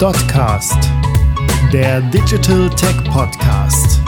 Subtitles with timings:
[0.00, 0.78] Dotcast,
[1.74, 4.00] der Digital Tech Podcast.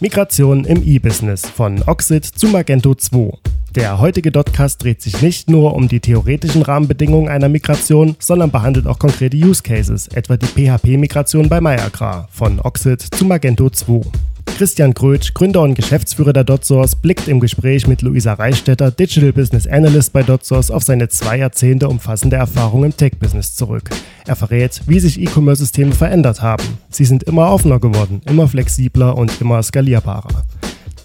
[0.00, 3.38] Migration im E-Business von Oxid zu Magento 2.
[3.74, 8.86] Der heutige Dotcast dreht sich nicht nur um die theoretischen Rahmenbedingungen einer Migration, sondern behandelt
[8.86, 14.02] auch konkrete Use Cases, etwa die PHP-Migration bei MyAgrar von Oxid zu Magento 2.
[14.46, 19.66] Christian Krötsch, Gründer und Geschäftsführer der DotSource, blickt im Gespräch mit Luisa Reichstetter, Digital Business
[19.66, 23.90] Analyst bei DotSource, auf seine zwei Jahrzehnte umfassende Erfahrung im Tech-Business zurück.
[24.26, 26.64] Er verrät, wie sich E-Commerce-Systeme verändert haben.
[26.88, 30.44] Sie sind immer offener geworden, immer flexibler und immer skalierbarer.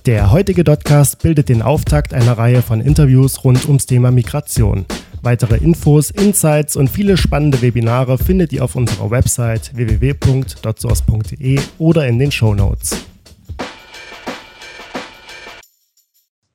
[0.06, 4.86] Der heutige Dotcast bildet den Auftakt einer Reihe von Interviews rund ums Thema Migration.
[5.22, 12.20] Weitere Infos, Insights und viele spannende Webinare findet ihr auf unserer Website www.dotsource.de oder in
[12.20, 12.96] den Show Notes.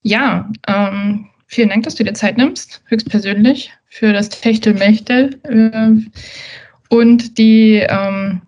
[0.04, 7.38] Ja, ähm, vielen Dank, dass du dir Zeit nimmst, höchstpersönlich, für das Techtelmechtel äh, und
[7.38, 8.42] die ähm,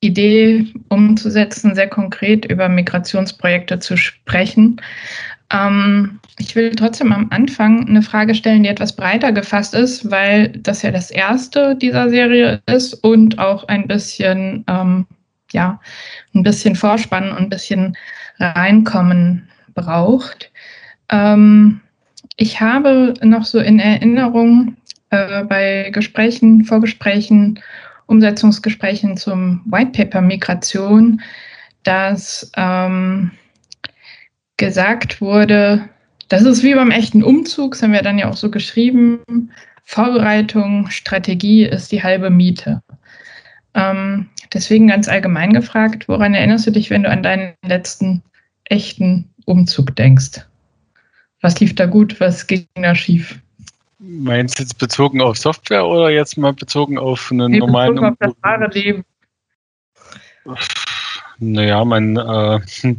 [0.00, 4.78] Idee umzusetzen, sehr konkret über Migrationsprojekte zu sprechen.
[5.50, 10.50] Ähm, ich will trotzdem am Anfang eine Frage stellen, die etwas breiter gefasst ist, weil
[10.50, 15.06] das ja das erste dieser Serie ist und auch ein bisschen, ähm,
[15.52, 15.80] ja,
[16.34, 17.96] ein bisschen Vorspannen und ein bisschen
[18.38, 20.50] reinkommen braucht.
[21.10, 21.80] Ähm,
[22.36, 24.76] ich habe noch so in Erinnerung
[25.10, 27.60] äh, bei Gesprächen, Vorgesprächen
[28.06, 31.20] Umsetzungsgesprächen zum White Paper Migration,
[31.82, 33.32] dass ähm,
[34.56, 35.88] gesagt wurde,
[36.28, 39.20] das ist wie beim echten Umzug, das haben wir dann ja auch so geschrieben,
[39.84, 42.82] Vorbereitung, Strategie ist die halbe Miete.
[43.74, 48.22] Ähm, deswegen ganz allgemein gefragt, woran erinnerst du dich, wenn du an deinen letzten
[48.64, 50.40] echten Umzug denkst?
[51.46, 53.38] Was lief da gut, was ging da schief?
[54.00, 58.08] Meinst du jetzt bezogen auf Software oder jetzt mal bezogen auf einen nee, normalen bezogen
[58.08, 59.04] auf das wahre Leben?
[61.38, 62.58] Naja, man, äh,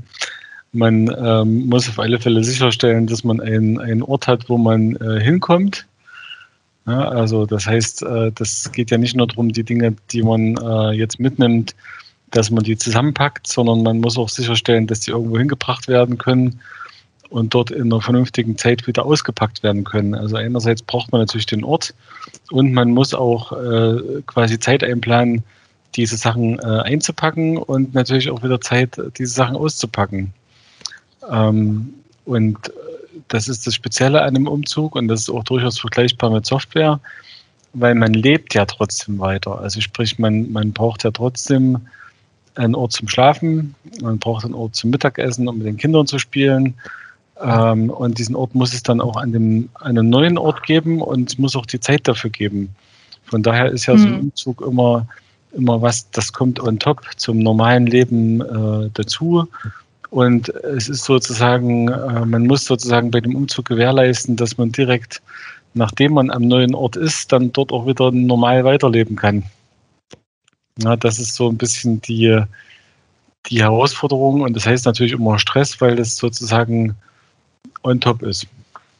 [0.72, 4.96] man äh, muss auf alle Fälle sicherstellen, dass man einen, einen Ort hat, wo man
[4.96, 5.86] äh, hinkommt.
[6.86, 10.56] Ja, also das heißt, äh, das geht ja nicht nur darum, die Dinge, die man
[10.56, 11.76] äh, jetzt mitnimmt,
[12.32, 16.62] dass man die zusammenpackt, sondern man muss auch sicherstellen, dass die irgendwo hingebracht werden können
[17.30, 20.16] und dort in einer vernünftigen Zeit wieder ausgepackt werden können.
[20.16, 21.94] Also einerseits braucht man natürlich den Ort
[22.52, 25.44] und man muss auch äh, quasi Zeit einplanen,
[25.96, 30.34] diese Sachen äh, einzupacken und natürlich auch wieder Zeit, diese Sachen auszupacken.
[31.30, 31.94] Ähm,
[32.26, 32.58] und
[33.30, 37.00] das ist das Spezielle an dem Umzug und das ist auch durchaus vergleichbar mit Software,
[37.74, 39.60] weil man lebt ja trotzdem weiter.
[39.60, 41.80] Also sprich, man, man braucht ja trotzdem
[42.56, 46.20] einen Ort zum Schlafen, man braucht einen Ort zum Mittagessen, um mit den Kindern zu
[46.20, 46.74] spielen,
[47.42, 51.30] ähm, und diesen Ort muss es dann auch an dem, einem neuen Ort geben und
[51.32, 52.76] es muss auch die Zeit dafür geben.
[53.26, 54.00] Von daher ist ja mhm.
[54.00, 54.20] so ein mhm.
[54.20, 55.08] Umzug immer,
[55.52, 59.48] immer was, das kommt on top zum normalen Leben äh, dazu.
[60.10, 65.22] Und es ist sozusagen, äh, man muss sozusagen bei dem Umzug gewährleisten, dass man direkt,
[65.74, 69.44] nachdem man am neuen Ort ist, dann dort auch wieder normal weiterleben kann.
[70.80, 72.42] Ja, das ist so ein bisschen die,
[73.48, 76.96] die Herausforderung und das heißt natürlich immer Stress, weil das sozusagen
[77.88, 78.48] on top ist.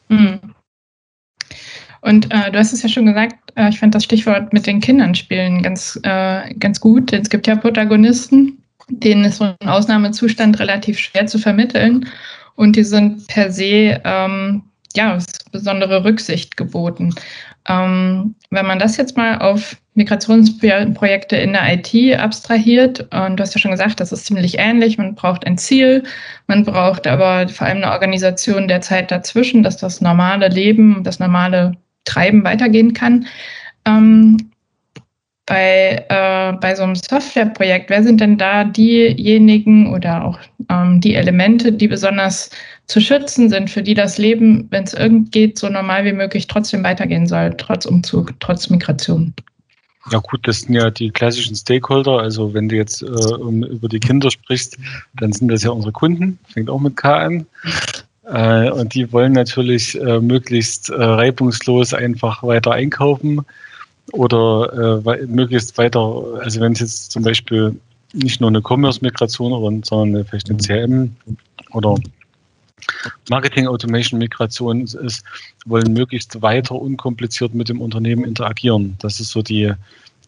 [0.08, 0.38] Mhm.
[2.00, 4.80] Und äh, du hast es ja schon gesagt, äh, ich fand das Stichwort mit den
[4.80, 7.12] Kindern spielen ganz, äh, ganz gut.
[7.12, 12.08] Es gibt ja Protagonisten, denen ist so ein Ausnahmezustand relativ schwer zu vermitteln.
[12.54, 14.62] Und die sind per se, ähm,
[14.98, 15.16] ja,
[15.52, 17.14] besondere Rücksicht geboten.
[17.68, 23.54] Ähm, wenn man das jetzt mal auf Migrationsprojekte in der IT abstrahiert, und du hast
[23.54, 26.02] ja schon gesagt, das ist ziemlich ähnlich, man braucht ein Ziel,
[26.48, 31.20] man braucht aber vor allem eine Organisation der Zeit dazwischen, dass das normale Leben, das
[31.20, 31.72] normale
[32.04, 33.26] Treiben weitergehen kann.
[33.84, 34.50] Ähm,
[35.46, 40.38] bei, äh, bei so einem Softwareprojekt, wer sind denn da diejenigen oder auch
[40.68, 42.50] ähm, die Elemente, die besonders
[42.88, 46.46] zu schützen sind, für die das Leben, wenn es irgend geht, so normal wie möglich
[46.46, 49.34] trotzdem weitergehen soll, trotz Umzug, trotz Migration?
[50.10, 52.18] Ja gut, das sind ja die klassischen Stakeholder.
[52.18, 54.78] Also wenn du jetzt äh, um, über die Kinder sprichst,
[55.20, 57.46] dann sind das ja unsere Kunden, fängt auch mit K an.
[58.24, 63.42] Äh, und die wollen natürlich äh, möglichst äh, reibungslos einfach weiter einkaufen
[64.12, 67.78] oder äh, möglichst weiter, also wenn es jetzt zum Beispiel
[68.14, 71.14] nicht nur eine Commerce-Migration, sondern vielleicht eine CM
[71.72, 71.96] oder
[73.30, 75.24] Marketing Automation Migration ist,
[75.66, 78.96] wollen möglichst weiter unkompliziert mit dem Unternehmen interagieren.
[79.00, 79.72] Das ist so die,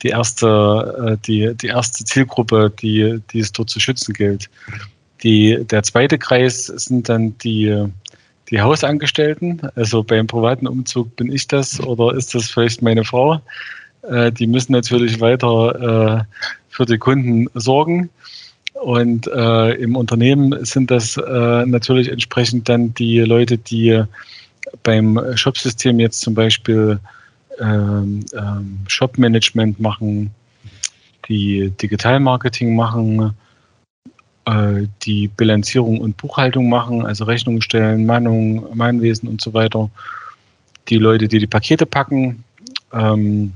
[0.03, 4.49] die, erste, äh, die, die erste Zielgruppe, die, die es dort zu schützen gilt.
[5.23, 7.87] Die, der zweite Kreis sind dann die,
[8.51, 9.61] die Hausangestellten.
[9.75, 13.41] Also beim privaten Umzug bin ich das oder ist das vielleicht meine Frau?
[14.03, 16.25] Äh, die müssen natürlich weiter äh,
[16.69, 18.11] für die Kunden sorgen.
[18.81, 24.03] Und äh, im Unternehmen sind das äh, natürlich entsprechend dann die Leute, die
[24.83, 26.99] beim Shopsystem jetzt zum Beispiel
[27.61, 30.31] ähm, ähm, Shop-Management machen,
[31.29, 33.35] die Digitalmarketing machen,
[34.47, 39.91] äh, die Bilanzierung und Buchhaltung machen, also Rechnungen stellen, Mahnung, Mahnwesen und so weiter.
[40.89, 42.45] Die Leute, die die Pakete packen.
[42.95, 43.53] Ähm,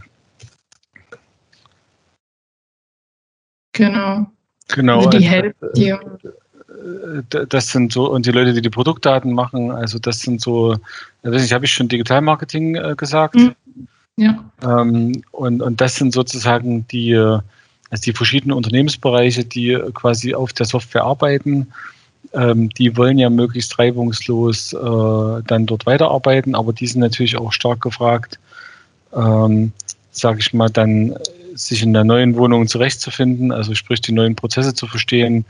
[3.73, 4.27] genau.
[4.69, 4.99] Genau.
[4.99, 5.67] Also die Hälfte.
[5.77, 10.75] Äh, das sind so, und die Leute, die die Produktdaten machen, also das sind so,
[10.75, 13.37] ich weiß nicht, habe ich schon Digitalmarketing äh, gesagt?
[13.37, 13.55] Mhm.
[14.17, 14.45] Ja.
[14.63, 20.67] Ähm, und, und das sind sozusagen die, also die verschiedenen Unternehmensbereiche, die quasi auf der
[20.67, 21.69] Software arbeiten.
[22.33, 27.53] Ähm, die wollen ja möglichst reibungslos äh, dann dort weiterarbeiten, aber die sind natürlich auch
[27.53, 28.39] stark gefragt,
[29.15, 29.73] ähm,
[30.11, 31.17] sage ich mal, dann
[31.55, 35.45] sich in der neuen Wohnung zurechtzufinden, also sprich die neuen Prozesse zu verstehen,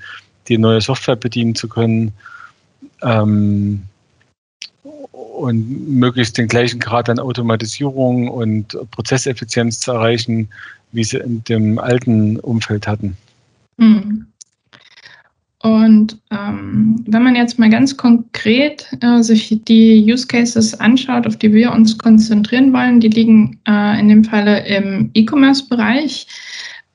[0.48, 2.12] die neue Software bedienen zu können
[3.02, 3.82] ähm,
[5.12, 10.48] und möglichst den gleichen Grad an Automatisierung und Prozesseffizienz zu erreichen,
[10.92, 13.16] wie sie in dem alten Umfeld hatten.
[13.76, 14.26] Mhm.
[16.04, 21.36] Und ähm, wenn man jetzt mal ganz konkret äh, sich die Use Cases anschaut, auf
[21.36, 26.26] die wir uns konzentrieren wollen, die liegen äh, in dem Falle im E-Commerce-Bereich.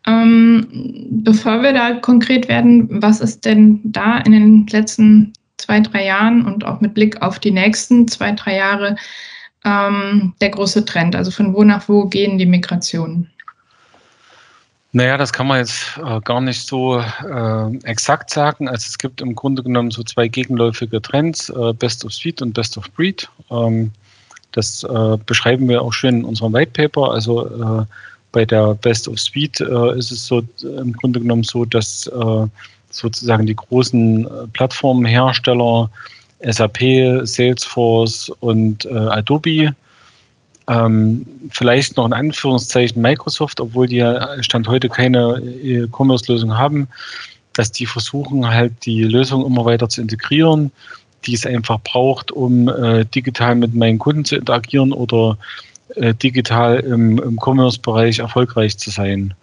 [0.06, 0.68] Ähm,
[1.10, 6.46] bevor wir da konkret werden, was ist denn da in den letzten zwei, drei Jahren
[6.46, 8.96] und auch mit Blick auf die nächsten zwei, drei Jahre
[9.66, 11.16] ähm, der große Trend?
[11.16, 13.28] Also von wo nach wo gehen die Migrationen?
[14.92, 18.68] Naja, das kann man jetzt äh, gar nicht so äh, exakt sagen.
[18.68, 22.54] Also es gibt im Grunde genommen so zwei gegenläufige Trends, äh, Best of Suite und
[22.54, 23.30] Best of Breed.
[23.52, 23.92] Ähm,
[24.54, 27.12] das äh, beschreiben wir auch schön in unserem White Paper.
[27.12, 27.46] Also
[27.82, 27.86] äh,
[28.32, 32.10] bei der Best of Suite äh, ist es so im Grunde genommen so, dass
[32.92, 35.92] sozusagen die großen Plattformhersteller
[36.42, 39.76] SAP, Salesforce und Adobe
[40.70, 46.88] ähm, vielleicht noch in Anführungszeichen Microsoft, obwohl die ja Stand heute keine E-Commerce-Lösung haben,
[47.54, 50.72] dass die versuchen halt die Lösung immer weiter zu integrieren,
[51.26, 55.38] die es einfach braucht, um äh, digital mit meinen Kunden zu interagieren oder
[55.96, 59.34] äh, digital im, im Commerce-Bereich erfolgreich zu sein.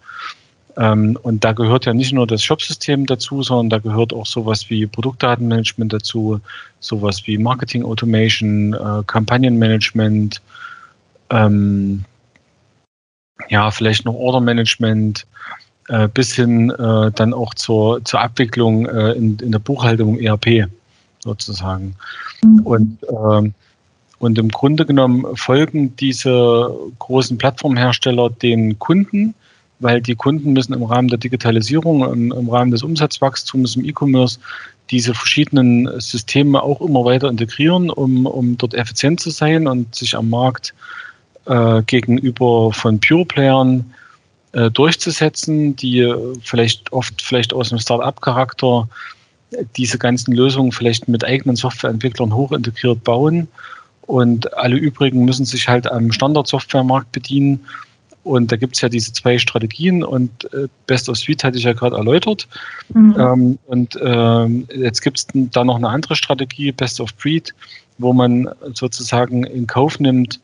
[0.77, 4.69] Ähm, und da gehört ja nicht nur das Shopsystem dazu, sondern da gehört auch sowas
[4.69, 6.39] wie Produktdatenmanagement dazu,
[6.79, 10.41] sowas wie Marketing Automation, äh, Kampagnenmanagement,
[11.29, 12.05] ähm,
[13.49, 15.25] ja, vielleicht noch Ordermanagement
[15.89, 20.69] äh, bis hin äh, dann auch zur, zur Abwicklung äh, in, in der Buchhaltung ERP
[21.19, 21.95] sozusagen.
[22.41, 22.59] Mhm.
[22.61, 23.53] Und, ähm,
[24.19, 29.33] und im Grunde genommen folgen diese großen Plattformhersteller den Kunden,
[29.79, 34.39] weil die Kunden müssen im Rahmen der Digitalisierung, im, im Rahmen des Umsatzwachstums im E-Commerce
[34.89, 40.15] diese verschiedenen Systeme auch immer weiter integrieren, um, um dort effizient zu sein und sich
[40.15, 41.06] am Markt äh,
[41.85, 43.85] gegenüber von Pure-Playern
[44.53, 48.87] äh, durchzusetzen, die vielleicht oft vielleicht aus einem Start-up-Charakter
[49.75, 53.47] diese ganzen Lösungen vielleicht mit eigenen Softwareentwicklern hochintegriert bauen.
[54.01, 57.65] Und alle übrigen müssen sich halt am Standard-Softwaremarkt bedienen.
[58.23, 61.63] Und da gibt es ja diese zwei Strategien und äh, Best of Suite hatte ich
[61.63, 62.47] ja gerade erläutert.
[62.93, 63.15] Mhm.
[63.17, 67.53] Ähm, und ähm, jetzt gibt es da noch eine andere Strategie, Best of Breed,
[67.97, 70.39] wo man sozusagen in Kauf nimmt,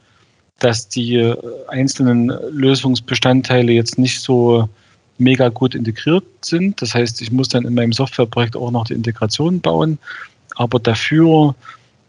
[0.60, 1.36] dass die äh,
[1.68, 4.70] einzelnen Lösungsbestandteile jetzt nicht so
[5.18, 6.82] mega gut integriert sind.
[6.82, 9.98] Das heißt, ich muss dann in meinem Softwareprojekt auch noch die Integration bauen,
[10.56, 11.56] aber dafür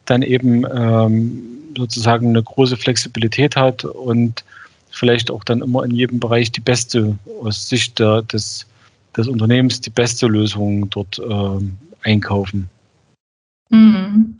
[0.07, 1.43] dann eben ähm,
[1.77, 4.45] sozusagen eine große Flexibilität hat und
[4.91, 8.67] vielleicht auch dann immer in jedem Bereich die beste, aus Sicht der, des,
[9.17, 12.69] des Unternehmens, die beste Lösung dort ähm, einkaufen.
[13.71, 14.37] Mhm.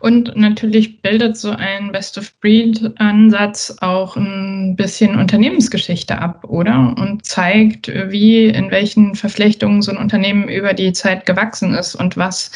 [0.00, 6.94] Und natürlich bildet so ein Best-of-Breed-Ansatz auch ein bisschen Unternehmensgeschichte ab, oder?
[6.98, 12.16] Und zeigt, wie, in welchen Verflechtungen so ein Unternehmen über die Zeit gewachsen ist und
[12.16, 12.50] was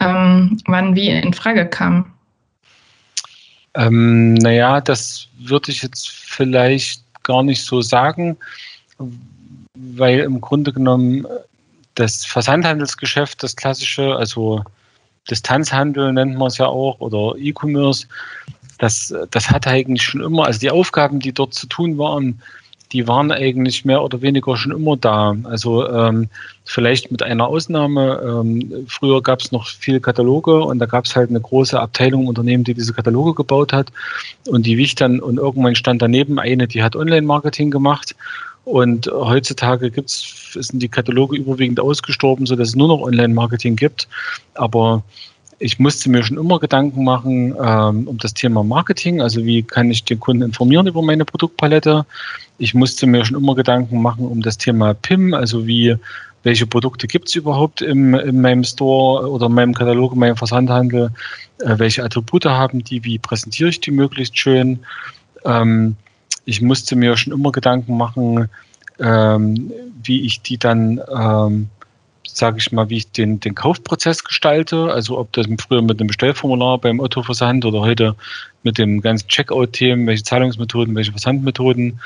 [0.00, 2.12] ähm, wann wie in Frage kam.
[3.74, 8.36] Ähm, naja, das würde ich jetzt vielleicht gar nicht so sagen,
[9.74, 11.26] weil im Grunde genommen
[11.94, 14.64] das Versandhandelsgeschäft, das klassische, also
[15.30, 18.06] Distanzhandel nennt man es ja auch oder E-Commerce,
[18.78, 22.42] das, das hat eigentlich schon immer, also die Aufgaben, die dort zu tun waren,
[22.92, 25.34] die waren eigentlich mehr oder weniger schon immer da.
[25.44, 26.28] Also ähm,
[26.64, 28.20] vielleicht mit einer Ausnahme.
[28.22, 32.26] Ähm, früher gab es noch viele Kataloge und da gab es halt eine große Abteilung
[32.26, 33.90] Unternehmen, die diese Kataloge gebaut hat.
[34.46, 38.14] Und die wich dann, und irgendwann stand daneben eine, die hat Online-Marketing gemacht.
[38.64, 44.08] Und heutzutage gibt's, sind die Kataloge überwiegend ausgestorben, sodass es nur noch Online-Marketing gibt.
[44.54, 45.02] Aber
[45.58, 49.90] ich musste mir schon immer Gedanken machen ähm, um das Thema Marketing, also wie kann
[49.90, 52.04] ich den Kunden informieren über meine Produktpalette.
[52.58, 55.96] Ich musste mir schon immer Gedanken machen um das Thema PIM, also wie
[56.42, 60.36] welche Produkte gibt es überhaupt im, in meinem Store oder in meinem Katalog, in meinem
[60.36, 61.10] Versandhandel,
[61.60, 64.80] äh, welche Attribute haben die, wie präsentiere ich die möglichst schön.
[65.44, 65.94] Ähm,
[66.44, 68.48] ich musste mir schon immer Gedanken machen,
[68.98, 69.72] ähm,
[70.02, 71.68] wie ich die dann ähm,
[72.34, 74.92] sage ich mal, wie ich den, den Kaufprozess gestalte.
[74.92, 78.16] Also ob das früher mit einem Bestellformular beim Otto-Versand oder heute
[78.62, 82.00] mit dem ganzen Checkout-Themen, welche Zahlungsmethoden, welche Versandmethoden.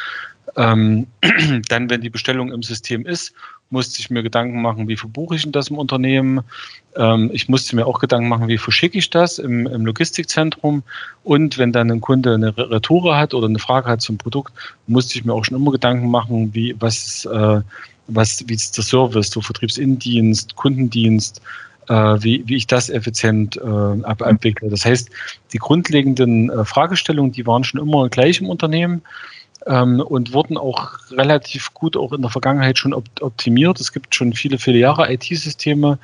[0.57, 1.07] Ähm,
[1.69, 3.33] dann, wenn die Bestellung im System ist,
[3.71, 6.41] musste ich mir Gedanken machen, wie verbuche ich denn das im Unternehmen.
[6.97, 10.83] Ähm, ich musste mir auch Gedanken machen, wie verschicke ich das im, im Logistikzentrum.
[11.25, 14.53] Und wenn dann ein Kunde eine Retoure hat oder eine Frage hat zum Produkt,
[14.87, 17.61] musste ich mir auch schon immer Gedanken machen, wie was äh,
[18.09, 21.41] was, wie ist der Service, so Vertriebsindienst, Kundendienst,
[21.89, 24.69] äh, wie, wie ich das effizient äh, ab, abwickle.
[24.71, 25.11] Das heißt,
[25.53, 29.03] die grundlegenden äh, Fragestellungen, die waren schon immer gleich im Unternehmen
[29.67, 33.81] ähm, und wurden auch relativ gut auch in der Vergangenheit schon opt optimiert.
[33.81, 35.99] Es gibt schon viele, viele Jahre IT-Systeme,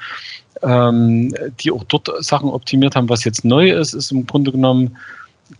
[0.62, 3.08] ähm, die auch dort Sachen optimiert haben.
[3.08, 4.96] Was jetzt neu ist, ist im Grunde genommen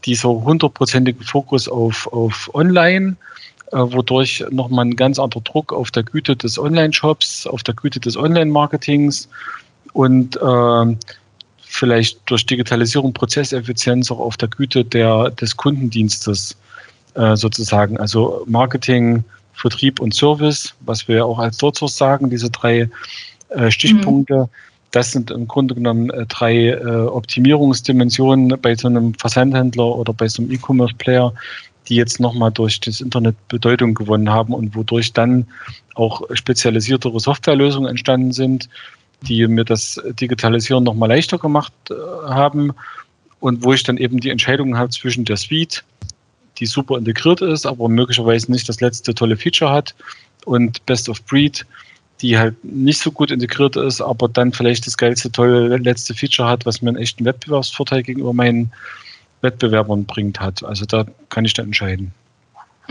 [0.04, 3.16] dieser hundertprozentige Fokus auf, auf Online
[3.73, 8.00] äh, wodurch nochmal ein ganz anderer Druck auf der Güte des Online-Shops, auf der Güte
[8.00, 9.28] des Online-Marketings
[9.92, 10.97] und äh,
[11.62, 16.56] vielleicht durch Digitalisierung, Prozesseffizienz auch auf der Güte der, des Kundendienstes
[17.14, 17.99] äh, sozusagen.
[17.99, 22.88] Also Marketing, Vertrieb und Service, was wir ja auch als Doorsource sagen, diese drei
[23.50, 24.35] äh, Stichpunkte.
[24.35, 24.49] Mhm.
[24.92, 30.28] Das sind im Grunde genommen äh, drei äh, Optimierungsdimensionen bei so einem Versandhändler oder bei
[30.28, 31.33] so einem E-Commerce-Player,
[31.88, 35.47] die jetzt nochmal durch das Internet Bedeutung gewonnen haben und wodurch dann
[35.95, 38.69] auch spezialisiertere Softwarelösungen entstanden sind,
[39.23, 41.95] die mir das Digitalisieren nochmal leichter gemacht äh,
[42.28, 42.73] haben
[43.40, 45.85] und wo ich dann eben die Entscheidungen habe zwischen der Suite,
[46.59, 49.94] die super integriert ist, aber möglicherweise nicht das letzte tolle Feature hat
[50.44, 51.64] und Best of Breed,
[52.21, 56.49] die halt nicht so gut integriert ist, aber dann vielleicht das geilste, tolle letzte Feature
[56.49, 58.71] hat, was mir einen echten Wettbewerbsvorteil gegenüber meinen
[59.40, 60.62] Wettbewerbern bringt hat.
[60.62, 62.12] Also da kann ich dann entscheiden.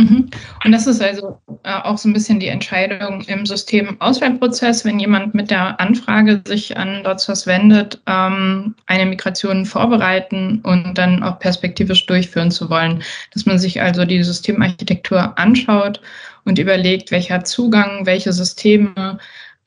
[0.02, 0.30] Mhm.
[0.66, 5.36] Und das ist also äh, auch so ein bisschen die Entscheidung im Systemauswahlprozess, wenn jemand
[5.36, 12.06] mit der Anfrage sich an DotSource wendet, ähm, eine Migration vorbereiten und dann auch perspektivisch
[12.08, 13.04] durchführen zu wollen,
[13.34, 16.02] dass man sich also die Systemarchitektur anschaut
[16.46, 19.20] und überlegt, welcher Zugang, welche Systeme,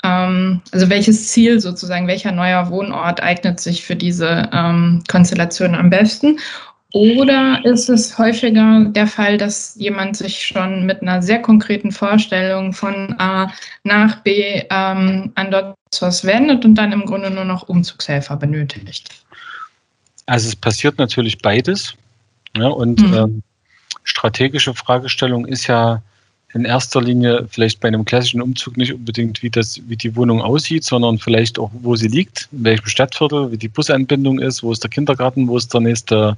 [0.02, 5.90] ähm, also welches Ziel sozusagen, welcher neuer Wohnort eignet sich für diese ähm, Konstellation am
[5.90, 6.38] besten
[6.94, 12.72] oder ist es häufiger der Fall, dass jemand sich schon mit einer sehr konkreten Vorstellung
[12.72, 17.68] von A nach B ähm, an dort was wendet und dann im Grunde nur noch
[17.68, 19.10] Umzugshelfer benötigt?
[20.26, 21.94] Also es passiert natürlich beides.
[22.56, 23.14] Ja, und mhm.
[23.14, 23.42] ähm,
[24.04, 26.00] strategische Fragestellung ist ja
[26.54, 30.40] in erster Linie vielleicht bei einem klassischen Umzug nicht unbedingt, wie, das, wie die Wohnung
[30.40, 34.70] aussieht, sondern vielleicht auch, wo sie liegt, in welchem Stadtviertel, wie die Busanbindung ist, wo
[34.70, 36.37] ist der Kindergarten, wo ist der nächste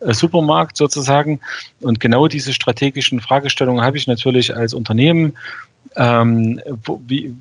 [0.00, 1.40] äh, Supermarkt sozusagen.
[1.80, 5.34] Und genau diese strategischen Fragestellungen habe ich natürlich als Unternehmen.
[5.96, 6.60] Ähm,
[7.06, 7.34] wie,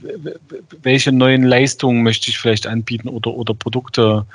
[0.82, 4.26] welche neuen Leistungen möchte ich vielleicht anbieten oder, oder Produkte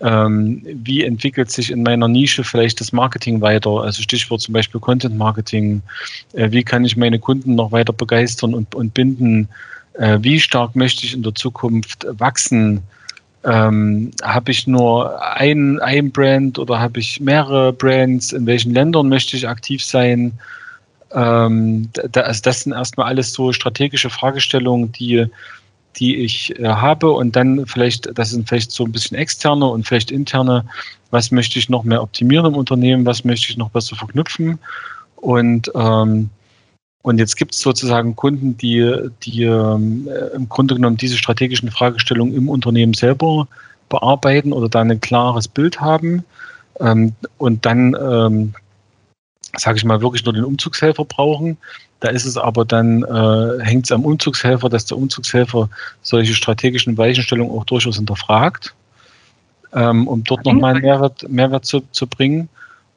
[0.00, 3.70] ähm, wie entwickelt sich in meiner Nische vielleicht das Marketing weiter?
[3.82, 5.82] Also Stichwort zum Beispiel Content Marketing.
[6.34, 9.48] Äh, wie kann ich meine Kunden noch weiter begeistern und, und binden?
[9.94, 12.82] Äh, wie stark möchte ich in der Zukunft wachsen?
[13.44, 18.32] Ähm, habe ich nur ein, ein Brand oder habe ich mehrere Brands?
[18.32, 20.32] In welchen Ländern möchte ich aktiv sein?
[21.12, 25.26] Ähm, da, also das sind erstmal alles so strategische Fragestellungen, die
[25.98, 29.86] die ich äh, habe und dann vielleicht, das sind vielleicht so ein bisschen externe und
[29.86, 30.64] vielleicht interne,
[31.10, 34.58] was möchte ich noch mehr optimieren im Unternehmen, was möchte ich noch besser verknüpfen?
[35.16, 36.30] Und ähm,
[37.06, 42.34] und jetzt gibt es sozusagen Kunden, die, die ähm, im Grunde genommen diese strategischen Fragestellungen
[42.34, 43.46] im Unternehmen selber
[43.88, 46.24] bearbeiten oder da ein klares Bild haben.
[46.80, 48.54] Ähm, und dann ähm,
[49.56, 51.56] sage ich mal, wirklich nur den Umzugshelfer brauchen.
[52.00, 55.68] Da ist es aber dann, äh, hängt es am Umzugshelfer, dass der Umzugshelfer
[56.02, 58.74] solche strategischen Weichenstellungen auch durchaus hinterfragt,
[59.72, 62.48] ähm, um dort nochmal einen Mehrwert, Mehrwert zu, zu bringen.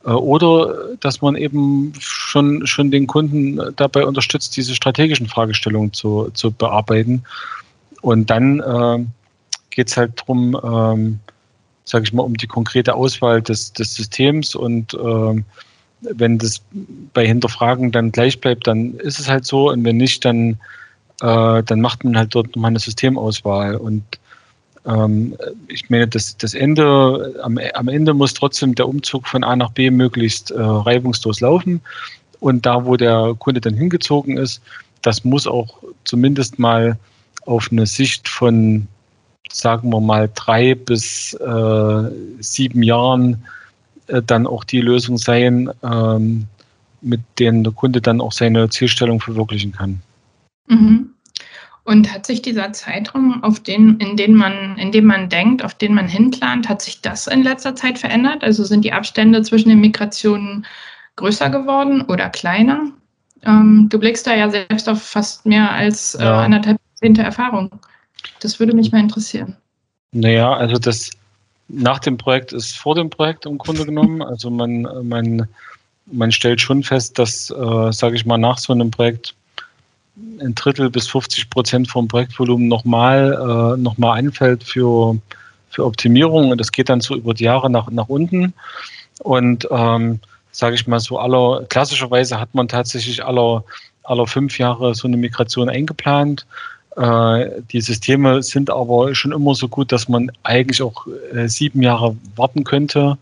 [0.05, 6.29] Äh, oder dass man eben schon, schon den Kunden dabei unterstützt, diese strategischen Fragestellungen zu,
[6.33, 7.23] zu bearbeiten.
[8.01, 9.05] Und dann äh,
[9.69, 11.19] geht es halt darum, ähm,
[11.85, 15.43] sage ich mal, um die konkrete Auswahl des, des Systems und äh,
[16.01, 16.61] wenn das
[17.13, 19.69] bei Hinterfragen dann gleich bleibt, dann ist es halt so.
[19.69, 20.57] Und wenn nicht, dann,
[21.21, 23.75] äh, dann macht man halt dort nochmal eine Systemauswahl.
[23.75, 24.03] Und
[24.85, 25.35] ähm,
[25.67, 29.71] ich meine, das, das Ende, am, am, Ende muss trotzdem der Umzug von A nach
[29.71, 31.81] B möglichst äh, reibungslos laufen.
[32.39, 34.61] Und da, wo der Kunde dann hingezogen ist,
[35.01, 36.97] das muss auch zumindest mal
[37.45, 38.87] auf eine Sicht von
[39.51, 42.03] sagen wir mal, drei bis äh,
[42.39, 43.43] sieben Jahren
[44.25, 46.45] dann auch die Lösung sein, ähm,
[47.01, 50.01] mit denen der Kunde dann auch seine Zielstellung verwirklichen kann.
[50.67, 51.09] Mhm.
[51.85, 55.73] Und hat sich dieser Zeitraum, auf den, in, den man, in dem man denkt, auf
[55.73, 58.43] den man hinplant, hat sich das in letzter Zeit verändert?
[58.43, 60.65] Also sind die Abstände zwischen den Migrationen
[61.15, 62.91] größer geworden oder kleiner?
[63.43, 66.41] Ähm, du blickst da ja selbst auf fast mehr als äh, ja.
[66.41, 67.71] anderthalb Jahrzehnte Erfahrung.
[68.41, 69.55] Das würde mich mal interessieren.
[70.11, 71.09] Naja, also das
[71.69, 74.21] nach dem Projekt ist vor dem Projekt im Grunde genommen.
[74.21, 75.47] Also man, man,
[76.07, 79.35] man stellt schon fest, dass, äh, sage ich mal, nach so einem Projekt
[80.41, 85.17] ein Drittel bis 50 Prozent vom Projektvolumen nochmal äh, noch anfällt für,
[85.69, 86.49] für Optimierung.
[86.51, 88.53] Und das geht dann so über die Jahre nach, nach unten.
[89.19, 90.19] Und ähm,
[90.51, 93.63] sage ich mal so, aller klassischerweise hat man tatsächlich aller,
[94.03, 96.45] aller fünf Jahre so eine Migration eingeplant.
[96.99, 101.81] Äh, die Systeme sind aber schon immer so gut, dass man eigentlich auch äh, sieben
[101.81, 103.17] Jahre warten könnte.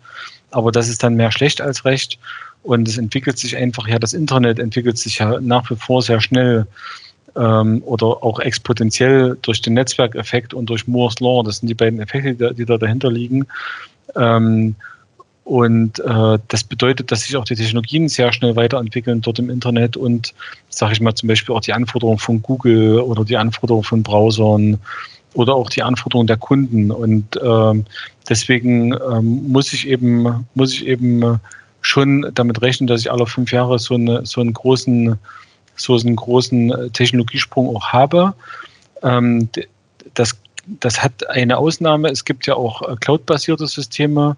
[0.50, 2.18] Aber das ist dann mehr schlecht als recht.
[2.64, 6.20] Und es entwickelt sich einfach, ja, das Internet entwickelt sich ja nach wie vor sehr
[6.22, 6.66] schnell
[7.36, 11.44] ähm, oder auch exponentiell durch den Netzwerkeffekt und durch Moore's Law.
[11.44, 13.46] Das sind die beiden Effekte, die da, die da dahinter liegen.
[14.16, 14.76] Ähm,
[15.48, 19.96] und äh, das bedeutet, dass sich auch die Technologien sehr schnell weiterentwickeln dort im Internet
[19.96, 20.34] und,
[20.68, 24.78] sage ich mal, zum Beispiel auch die Anforderungen von Google oder die Anforderungen von Browsern
[25.36, 26.92] oder auch die Anforderungen der Kunden.
[26.92, 27.84] Und äh,
[28.28, 31.40] deswegen ähm, muss ich eben, muss ich eben
[31.80, 35.18] schon damit rechnen, dass ich alle fünf Jahre so, eine, so einen großen,
[35.78, 38.34] so einen großen Technologiesprung auch habe.
[39.02, 39.48] Ähm,
[40.14, 40.36] das,
[40.82, 42.10] das hat eine Ausnahme.
[42.10, 44.36] Es gibt ja auch äh, cloud-basierte Systeme,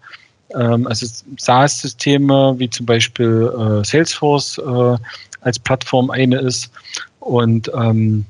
[0.56, 1.06] ähm, also
[1.38, 4.98] SaaS-Systeme wie zum Beispiel äh, Salesforce äh,
[5.42, 6.72] als Plattform eine ist.
[7.20, 8.26] Und ähm,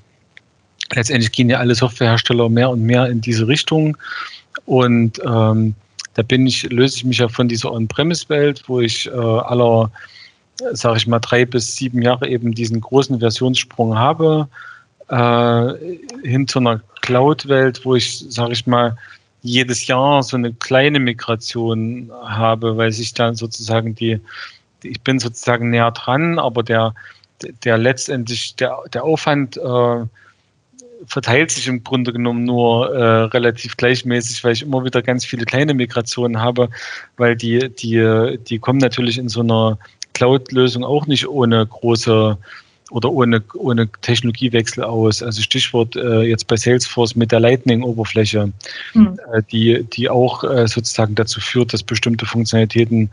[0.94, 3.98] letztendlich gehen ja alle Softwarehersteller mehr und mehr in diese Richtung.
[4.66, 5.76] Und ähm,
[6.16, 9.90] da bin ich, löse ich mich ja von dieser On-Premise-Welt, wo ich äh, aller,
[10.74, 14.48] sage ich mal, drei bis sieben Jahre eben diesen großen Versionssprung habe,
[15.10, 18.98] äh, hin zu einer Cloud-Welt, wo ich, sage ich mal,
[19.42, 24.20] jedes Jahr so eine kleine Migration habe, weil sich dann sozusagen die,
[24.84, 26.94] ich bin sozusagen näher dran, aber der,
[27.64, 30.06] der letztendlich, der, der Aufwand äh,
[31.06, 35.46] verteilt sich im Grunde genommen nur äh, relativ gleichmäßig, weil ich immer wieder ganz viele
[35.46, 36.70] kleine Migrationen habe,
[37.18, 39.78] weil die, die, die kommen natürlich in so einer
[40.14, 42.38] Cloud-Lösung auch nicht ohne große
[42.90, 45.22] oder ohne, ohne Technologiewechsel aus.
[45.22, 48.52] Also Stichwort äh, jetzt bei Salesforce mit der Lightning-Oberfläche,
[48.94, 49.20] mhm.
[49.34, 53.10] äh, die, die auch äh, sozusagen dazu führt, dass bestimmte Funktionalitäten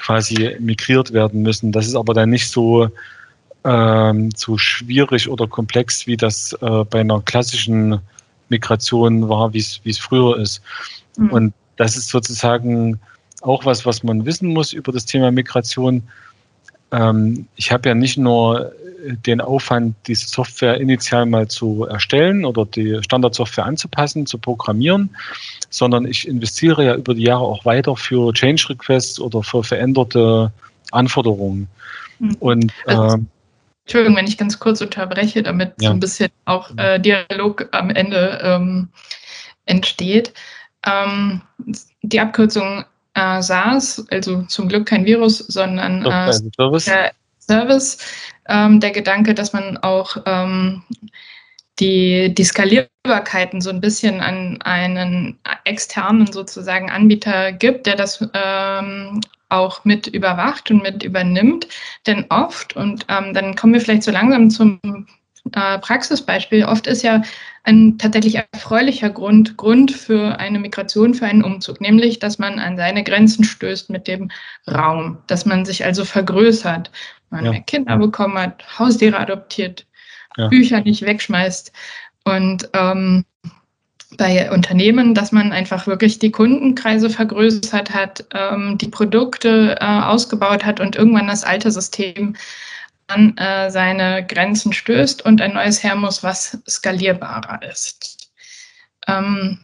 [0.00, 1.72] quasi migriert werden müssen.
[1.72, 2.88] Das ist aber dann nicht so,
[3.64, 8.00] ähm, so schwierig oder komplex, wie das äh, bei einer klassischen
[8.48, 10.60] Migration war, wie es früher ist.
[11.16, 11.30] Mhm.
[11.30, 12.98] Und das ist sozusagen
[13.42, 16.02] auch was, was man wissen muss über das Thema Migration.
[16.90, 18.72] Ähm, ich habe ja nicht nur
[19.26, 25.14] den Aufwand, diese Software initial mal zu erstellen oder die Standardsoftware anzupassen, zu programmieren,
[25.70, 30.52] sondern ich investiere ja über die Jahre auch weiter für Change Requests oder für veränderte
[30.92, 31.68] Anforderungen.
[32.18, 32.36] Mhm.
[32.40, 33.26] Und also, ähm,
[33.84, 35.88] Entschuldigung, wenn ich ganz kurz unterbreche, damit ja.
[35.88, 38.88] so ein bisschen auch äh, Dialog am Ende ähm,
[39.66, 40.32] entsteht.
[40.86, 41.42] Ähm,
[42.02, 42.84] die Abkürzung
[43.14, 46.90] äh, SaaS, also zum Glück kein Virus, sondern äh, Service.
[47.38, 47.98] Service
[48.48, 50.82] ähm, der Gedanke, dass man auch ähm,
[51.78, 59.20] die, die Skalierbarkeiten so ein bisschen an einen externen sozusagen Anbieter gibt, der das ähm,
[59.48, 61.68] auch mit überwacht und mit übernimmt.
[62.06, 64.80] Denn oft, und ähm, dann kommen wir vielleicht so langsam zum
[65.52, 67.22] äh, Praxisbeispiel, oft ist ja
[67.64, 72.76] ein tatsächlich erfreulicher Grund, Grund für eine Migration, für einen Umzug, nämlich, dass man an
[72.76, 74.30] seine Grenzen stößt mit dem
[74.68, 76.90] Raum, dass man sich also vergrößert,
[77.32, 77.50] man ja.
[77.50, 79.86] mehr Kinder bekommen hat, Haustiere adoptiert,
[80.36, 80.48] ja.
[80.48, 81.72] Bücher nicht wegschmeißt.
[82.24, 83.24] Und ähm,
[84.16, 90.64] bei Unternehmen, dass man einfach wirklich die Kundenkreise vergrößert hat, ähm, die Produkte äh, ausgebaut
[90.64, 92.36] hat und irgendwann das alte System
[93.08, 98.30] an äh, seine Grenzen stößt und ein neues her muss, was skalierbarer ist.
[99.08, 99.58] Ähm,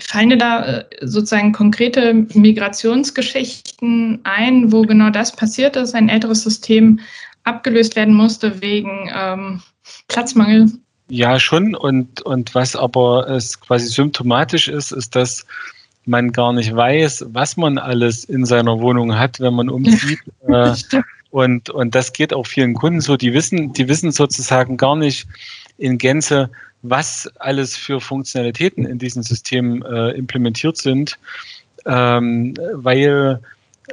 [0.00, 6.42] fallen dir da äh, sozusagen konkrete Migrationsgeschichten ein, wo genau das passiert ist, ein älteres
[6.42, 7.00] System
[7.44, 9.62] abgelöst werden musste wegen ähm,
[10.08, 10.70] Platzmangel?
[11.08, 11.74] Ja, schon.
[11.74, 15.44] Und, und was aber es quasi symptomatisch ist, ist, dass
[16.06, 20.20] man gar nicht weiß, was man alles in seiner Wohnung hat, wenn man umzieht.
[20.48, 20.74] äh,
[21.30, 23.16] und, und das geht auch vielen Kunden so.
[23.16, 25.26] Die wissen, die wissen sozusagen gar nicht
[25.78, 26.50] in Gänze,
[26.82, 31.18] was alles für Funktionalitäten in diesem System äh, implementiert sind,
[31.86, 33.40] ähm, weil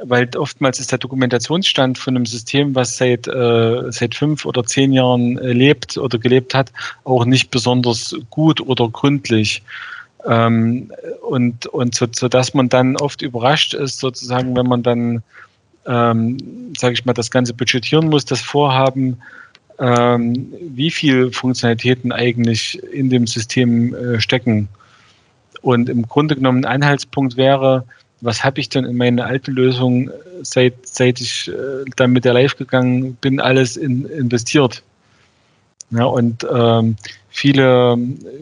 [0.03, 4.93] weil oftmals ist der Dokumentationsstand von einem System, was seit, äh, seit fünf oder zehn
[4.93, 6.71] Jahren äh, lebt oder gelebt hat,
[7.03, 9.63] auch nicht besonders gut oder gründlich.
[10.25, 10.91] Ähm,
[11.27, 15.23] und und so, so dass man dann oft überrascht ist, sozusagen, wenn man dann,
[15.85, 16.37] ähm,
[16.77, 19.17] sage ich mal, das Ganze budgetieren muss, das Vorhaben,
[19.79, 24.67] ähm, wie viel Funktionalitäten eigentlich in dem System äh, stecken.
[25.61, 27.85] Und im Grunde genommen ein Anhaltspunkt wäre,
[28.21, 30.09] was habe ich denn in meine alte Lösung,
[30.41, 34.83] seit, seit ich äh, dann mit der Live gegangen bin, alles in, investiert.
[35.89, 36.97] Ja, und ähm,
[37.29, 37.97] viele,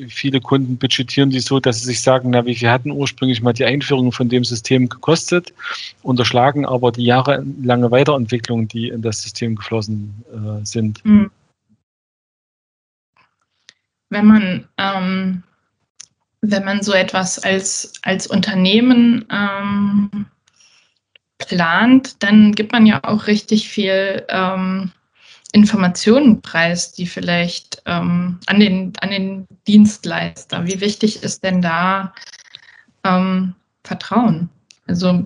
[0.07, 3.53] viele Kunden budgetieren die so, dass sie sich sagen, na, wie viel hatten ursprünglich mal
[3.53, 5.53] die Einführung von dem System gekostet,
[6.01, 11.03] unterschlagen aber die jahrelange Weiterentwicklung, die in das System geflossen äh, sind.
[11.03, 11.29] Hm.
[14.09, 15.43] Wenn man ähm
[16.51, 20.25] wenn man so etwas als, als Unternehmen ähm,
[21.37, 24.91] plant, dann gibt man ja auch richtig viel ähm,
[25.55, 30.65] Informationen preis, die vielleicht ähm, an, den, an den Dienstleister.
[30.65, 32.13] Wie wichtig ist denn da
[33.05, 34.49] ähm, Vertrauen?
[34.85, 35.23] Also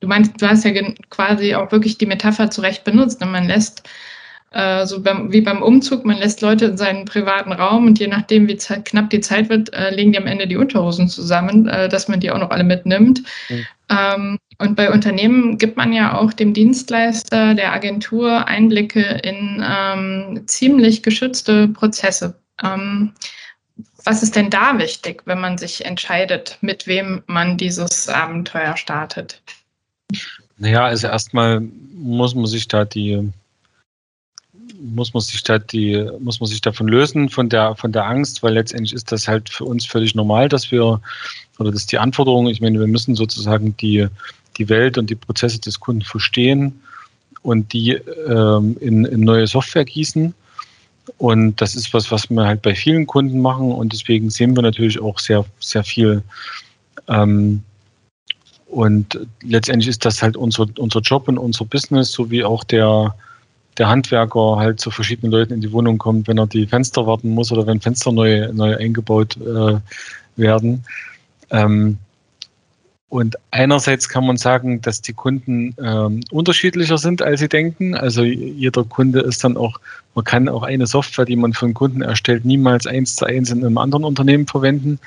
[0.00, 0.72] du meinst, du hast ja
[1.08, 3.22] quasi auch wirklich die Metapher zurecht benutzt.
[3.22, 3.26] Ne?
[3.28, 3.88] man lässt
[4.50, 8.08] äh, so beim, wie beim Umzug, man lässt Leute in seinen privaten Raum und je
[8.08, 11.88] nachdem, wie knapp die Zeit wird, äh, legen die am Ende die Unterhosen zusammen, äh,
[11.88, 13.22] dass man die auch noch alle mitnimmt.
[13.48, 13.66] Mhm.
[13.88, 20.42] Ähm, und bei Unternehmen gibt man ja auch dem Dienstleister, der Agentur Einblicke in ähm,
[20.46, 22.40] ziemlich geschützte Prozesse.
[22.62, 23.12] Ähm,
[24.04, 29.42] was ist denn da wichtig, wenn man sich entscheidet, mit wem man dieses Abenteuer startet?
[30.58, 33.30] Naja, also erstmal muss man sich da die
[34.80, 38.42] muss man sich da die, muss man sich davon lösen, von der, von der Angst,
[38.42, 41.00] weil letztendlich ist das halt für uns völlig normal, dass wir,
[41.58, 44.08] oder das ist die Anforderung, ich meine, wir müssen sozusagen die,
[44.56, 46.80] die Welt und die Prozesse des Kunden verstehen
[47.42, 50.34] und die ähm, in, in neue Software gießen.
[51.18, 54.62] Und das ist was, was wir halt bei vielen Kunden machen und deswegen sehen wir
[54.62, 56.22] natürlich auch sehr, sehr viel.
[57.08, 57.62] Ähm,
[58.66, 63.14] und letztendlich ist das halt unser, unser Job und unser Business, so wie auch der,
[63.78, 67.30] der Handwerker halt zu verschiedenen Leuten in die Wohnung kommt, wenn er die Fenster warten
[67.30, 69.78] muss oder wenn Fenster neu, neu eingebaut äh,
[70.36, 70.84] werden.
[71.50, 71.98] Ähm,
[73.08, 77.94] und einerseits kann man sagen, dass die Kunden ähm, unterschiedlicher sind, als sie denken.
[77.94, 79.78] Also jeder Kunde ist dann auch,
[80.14, 83.50] man kann auch eine Software, die man für einen Kunden erstellt, niemals eins zu eins
[83.50, 84.98] in einem anderen Unternehmen verwenden.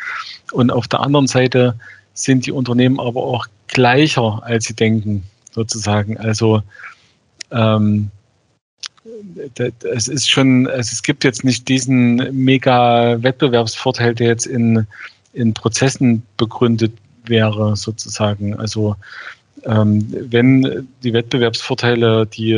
[0.51, 1.75] Und auf der anderen Seite
[2.13, 6.17] sind die Unternehmen aber auch gleicher, als sie denken, sozusagen.
[6.17, 6.61] Also
[7.51, 8.11] ähm,
[9.93, 14.85] es ist schon, es gibt jetzt nicht diesen mega Wettbewerbsvorteil, der jetzt in,
[15.33, 16.93] in Prozessen begründet
[17.25, 18.55] wäre, sozusagen.
[18.55, 18.95] Also
[19.65, 22.53] ähm, wenn die Wettbewerbsvorteile, die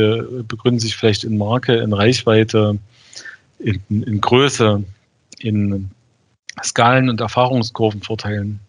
[0.46, 2.78] begründen sich vielleicht in Marke, in Reichweite,
[3.58, 4.82] in, in Größe,
[5.38, 5.90] in
[6.62, 8.60] Skalen- und Erfahrungskurvenvorteilen.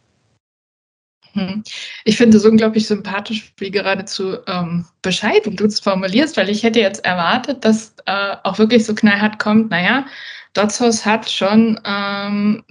[1.34, 1.64] Hm.
[2.06, 6.80] Ich finde es unglaublich sympathisch, wie geradezu ähm, bescheiden du es formulierst, weil ich hätte
[6.80, 10.06] jetzt erwartet, dass äh, auch wirklich so knallhart kommt, naja,
[10.54, 12.64] Dotzhaus hat schon ähm,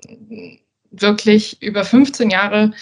[0.92, 2.72] wirklich über 15 Jahre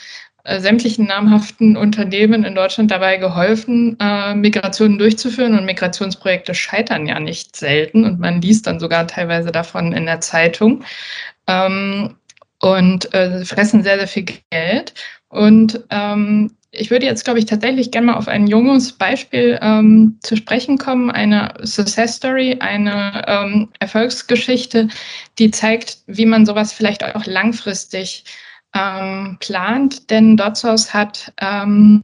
[0.45, 5.59] äh, sämtlichen namhaften Unternehmen in Deutschland dabei geholfen, äh, Migrationen durchzuführen.
[5.59, 10.21] Und Migrationsprojekte scheitern ja nicht selten und man liest dann sogar teilweise davon in der
[10.21, 10.85] Zeitung
[11.47, 12.17] ähm,
[12.61, 14.95] und äh, fressen sehr, sehr viel Geld.
[15.31, 20.19] Und ähm, ich würde jetzt, glaube ich, tatsächlich gerne mal auf ein junges Beispiel ähm,
[20.23, 24.89] zu sprechen kommen, eine Success Story, eine ähm, Erfolgsgeschichte,
[25.39, 28.25] die zeigt, wie man sowas vielleicht auch langfristig
[28.75, 30.11] ähm, plant.
[30.11, 32.03] Denn Dotzhaus hat ähm,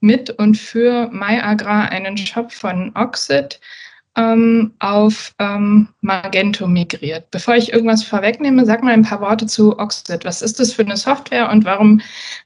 [0.00, 3.58] mit und für MyAgrar einen Shop von Oxid
[4.16, 7.30] ähm, auf ähm, Magento migriert.
[7.30, 10.24] Bevor ich irgendwas vorwegnehme, sag mal ein paar Worte zu Oxid.
[10.24, 12.00] Was ist das für eine Software und warum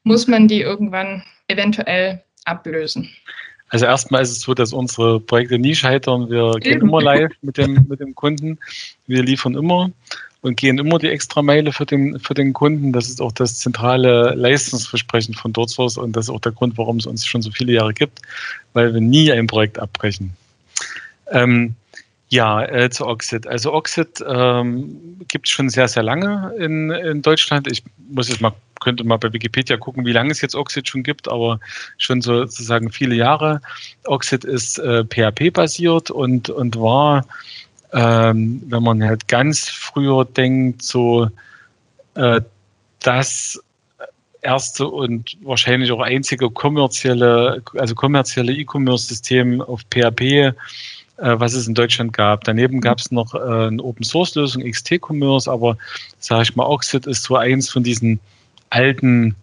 [0.05, 3.11] muss man die irgendwann eventuell ablösen?
[3.71, 6.31] Also erstmal ist es so, dass unsere Projekte nie scheitern.
[6.31, 8.59] Wir gehen immer live mit dem, mit dem Kunden.
[9.07, 9.91] Wir liefern immer
[10.41, 12.93] und gehen immer die extra Meile für den, für den Kunden.
[12.93, 16.97] Das ist auch das zentrale Leistungsversprechen von DortSource und das ist auch der Grund, warum
[16.97, 18.23] es uns schon so viele Jahre gibt,
[18.73, 20.33] weil wir nie ein Projekt abbrechen.
[21.31, 21.75] Ähm,
[22.31, 23.47] ja, äh, zu Oxid.
[23.47, 27.71] Also Oxid ähm, gibt es schon sehr, sehr lange in, in Deutschland.
[27.71, 31.03] Ich muss jetzt mal, könnte mal bei Wikipedia gucken, wie lange es jetzt Oxid schon
[31.03, 31.59] gibt, aber
[31.97, 33.63] schon so, sozusagen viele Jahre.
[34.05, 37.25] Oxid ist äh, PHP-basiert und, und war,
[37.95, 41.31] ähm, wenn man halt ganz früher denkt, so
[42.15, 42.43] äh,
[43.01, 43.59] das
[44.43, 50.55] erste und wahrscheinlich auch einzige kommerzielle, also kommerzielle E-Commerce-System auf PHP
[51.19, 52.45] was es in Deutschland gab.
[52.45, 52.81] Daneben mhm.
[52.81, 55.77] gab es noch äh, eine Open-Source-Lösung, XT-Commerce, aber
[56.21, 58.21] sage ich mal, Oxid ist so eins von diesen
[58.71, 59.35] alten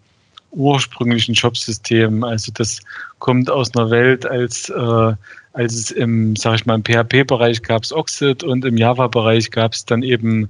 [0.52, 2.24] ursprünglichen Shop-Systemen.
[2.24, 2.80] Also das
[3.18, 5.12] kommt aus einer Welt, als, äh,
[5.52, 9.74] als es im, sage ich mal, im PHP-Bereich gab es Oxid und im Java-Bereich gab
[9.74, 10.48] es dann eben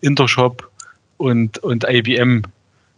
[0.00, 0.70] Intershop
[1.16, 2.42] und, und IBM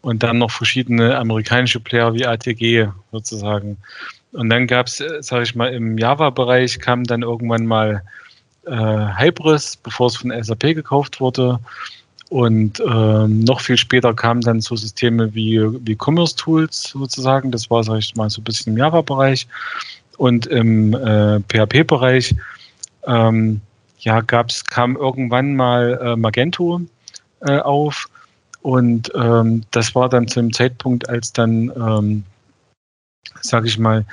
[0.03, 3.77] und dann noch verschiedene amerikanische Player wie ATG sozusagen.
[4.33, 8.03] Und dann gab es, äh, sage ich mal, im Java-Bereich kam dann irgendwann mal
[8.67, 11.59] äh, Hybris, bevor es von SAP gekauft wurde.
[12.29, 17.51] Und ähm, noch viel später kamen dann so Systeme wie, wie Commerce Tools sozusagen.
[17.51, 19.49] Das war, sage ich mal, so ein bisschen im Java-Bereich.
[20.17, 22.37] Und im äh, PHP-Bereich
[23.07, 23.61] ähm,
[23.99, 26.81] ja, gab's, kam irgendwann mal äh, Magento
[27.41, 28.09] äh, auf.
[28.63, 32.25] Und ähm, das war dann zu dem Zeitpunkt, als dann ähm,
[33.41, 34.05] sage ich mal,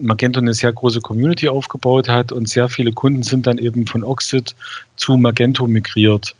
[0.00, 4.04] Magento eine sehr große Community aufgebaut hat und sehr viele Kunden sind dann eben von
[4.04, 4.54] Oxid
[4.96, 6.34] zu Magento migriert.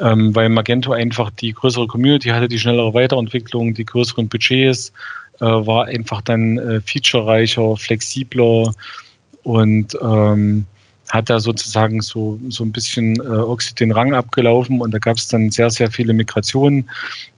[0.00, 4.92] Ähm, weil Magento einfach die größere Community hatte, die schnellere Weiterentwicklung, die größeren Budgets,
[5.40, 8.72] äh, war einfach dann äh, featurereicher, flexibler
[9.44, 10.66] und ähm,
[11.10, 15.16] hat da sozusagen so, so ein bisschen äh, Oxid den Rang abgelaufen und da gab
[15.16, 16.88] es dann sehr, sehr viele Migrationen.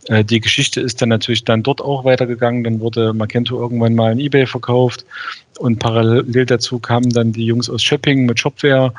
[0.06, 2.64] Äh, die Geschichte ist dann natürlich dann dort auch weitergegangen.
[2.64, 5.04] Dann wurde Magento irgendwann mal in Ebay verkauft
[5.58, 8.92] und parallel dazu kamen dann die Jungs aus Shopping mit Shopware,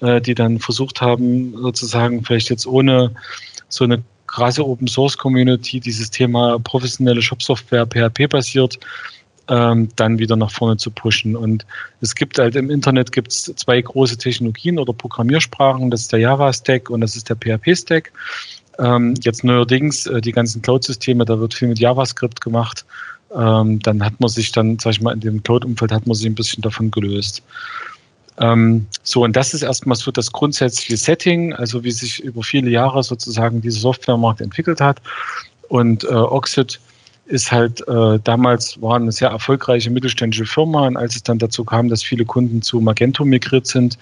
[0.00, 3.10] äh, die dann versucht haben, sozusagen vielleicht jetzt ohne
[3.68, 8.78] so eine krasse Open Source Community dieses Thema professionelle Shop-Software PHP basiert
[9.48, 11.36] ähm, dann wieder nach vorne zu pushen.
[11.36, 11.66] Und
[12.00, 16.90] es gibt halt im Internet gibt's zwei große Technologien oder Programmiersprachen, das ist der Java-Stack
[16.90, 18.12] und das ist der PHP-Stack.
[18.78, 22.84] Ähm, jetzt neuerdings äh, die ganzen Cloud-Systeme, da wird viel mit JavaScript gemacht.
[23.34, 26.26] Ähm, dann hat man sich dann, sag ich mal, in dem Cloud-Umfeld hat man sich
[26.26, 27.42] ein bisschen davon gelöst.
[28.38, 32.70] Ähm, so, und das ist erstmal so das grundsätzliche Setting, also wie sich über viele
[32.70, 35.00] Jahre sozusagen dieser Softwaremarkt entwickelt hat.
[35.68, 36.80] Und äh, Oxid
[37.26, 41.64] ist halt äh, damals war eine sehr erfolgreiche mittelständische Firma und als es dann dazu
[41.64, 43.98] kam, dass viele Kunden zu Magento migriert sind,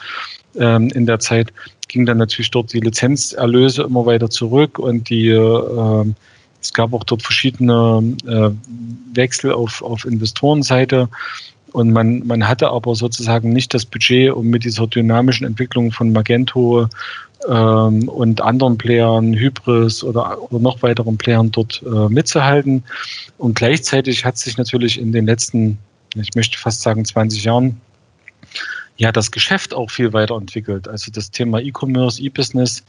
[0.56, 1.52] ähm, in der Zeit
[1.88, 4.78] ging dann natürlich dort die Lizenzerlöse immer weiter zurück.
[4.78, 6.04] Und die äh,
[6.61, 8.50] es gab auch dort verschiedene äh,
[9.14, 11.08] Wechsel auf, auf Investorenseite
[11.72, 16.12] und man, man hatte aber sozusagen nicht das Budget, um mit dieser dynamischen Entwicklung von
[16.12, 16.88] Magento
[17.48, 22.85] ähm, und anderen Playern, Hybris oder, oder noch weiteren Playern dort äh, mitzuhalten.
[23.38, 25.78] Und gleichzeitig hat sich natürlich in den letzten,
[26.14, 27.80] ich möchte fast sagen 20 Jahren,
[28.96, 30.87] ja, das Geschäft auch viel weiterentwickelt.
[30.87, 32.85] Also das Thema E-Commerce, E-Business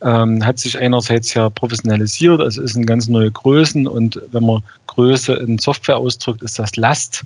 [0.00, 4.62] ähm, hat sich einerseits ja professionalisiert, also ist in ganz neue Größen und wenn man
[4.86, 7.24] Größe in Software ausdrückt, ist das Last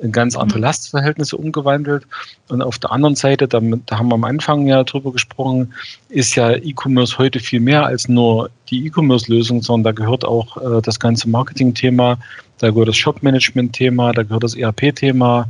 [0.00, 0.64] in ganz andere mhm.
[0.64, 2.06] Lastverhältnisse umgewandelt.
[2.48, 5.72] Und auf der anderen Seite, da, da haben wir am Anfang ja drüber gesprochen,
[6.08, 10.82] ist ja E-Commerce heute viel mehr als nur die E-Commerce-Lösung, sondern da gehört auch äh,
[10.82, 12.18] das ganze Marketing-Thema,
[12.58, 15.48] da gehört das Shop-Management-Thema, da gehört das ERP-Thema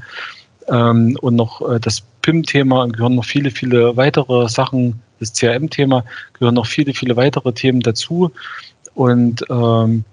[0.68, 6.04] ähm, und noch äh, das PIM-Thema und gehören noch viele, viele weitere Sachen, das CRM-Thema,
[6.38, 8.30] gehören noch viele, viele weitere Themen dazu.
[8.94, 10.04] Und ähm,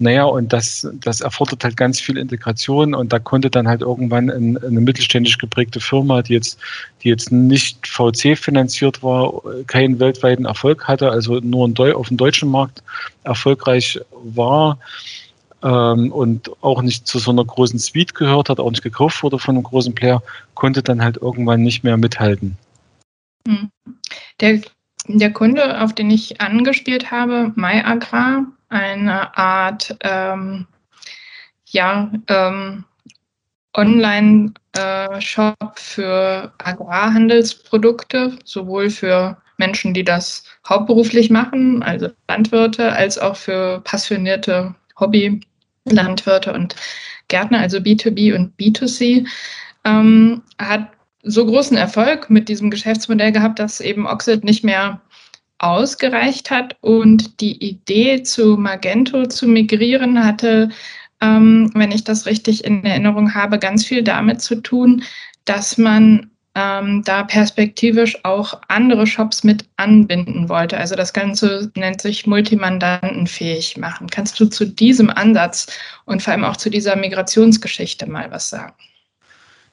[0.00, 4.30] naja, und das, das erfordert halt ganz viel Integration und da konnte dann halt irgendwann
[4.30, 6.58] ein, eine mittelständisch geprägte Firma, die jetzt,
[7.02, 12.48] die jetzt nicht VC finanziert war, keinen weltweiten Erfolg hatte, also nur auf dem deutschen
[12.48, 12.82] Markt
[13.24, 14.78] erfolgreich war
[15.62, 19.38] ähm, und auch nicht zu so einer großen Suite gehört hat, auch nicht gekauft wurde
[19.38, 20.22] von einem großen Player,
[20.54, 22.56] konnte dann halt irgendwann nicht mehr mithalten.
[23.46, 23.68] Hm.
[24.40, 24.62] Der,
[25.08, 30.66] der Kunde, auf den ich angespielt habe, MyAgrar, eine Art, ähm,
[31.66, 32.84] ja, ähm,
[33.76, 34.58] Online-Shop
[35.76, 44.74] für Agrarhandelsprodukte, sowohl für Menschen, die das hauptberuflich machen, also Landwirte, als auch für passionierte
[44.98, 46.74] Hobby-Landwirte und
[47.28, 49.26] Gärtner, also B2B und B2C,
[49.84, 50.88] ähm, hat
[51.22, 55.00] so großen Erfolg mit diesem Geschäftsmodell gehabt, dass eben Oxid nicht mehr
[55.60, 60.70] ausgereicht hat und die Idee zu Magento zu migrieren hatte,
[61.20, 65.02] ähm, wenn ich das richtig in Erinnerung habe, ganz viel damit zu tun,
[65.44, 70.78] dass man ähm, da perspektivisch auch andere Shops mit anbinden wollte.
[70.78, 74.08] Also das Ganze nennt sich multimandantenfähig machen.
[74.08, 75.66] Kannst du zu diesem Ansatz
[76.06, 78.74] und vor allem auch zu dieser Migrationsgeschichte mal was sagen?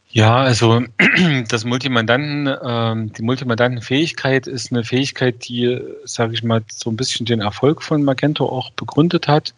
[0.10, 0.84] Ja, also
[1.50, 7.26] das Multimandanten, ähm, die Multimandantenfähigkeit ist eine Fähigkeit, die, sage ich mal, so ein bisschen
[7.26, 9.54] den Erfolg von Magento auch begründet hat.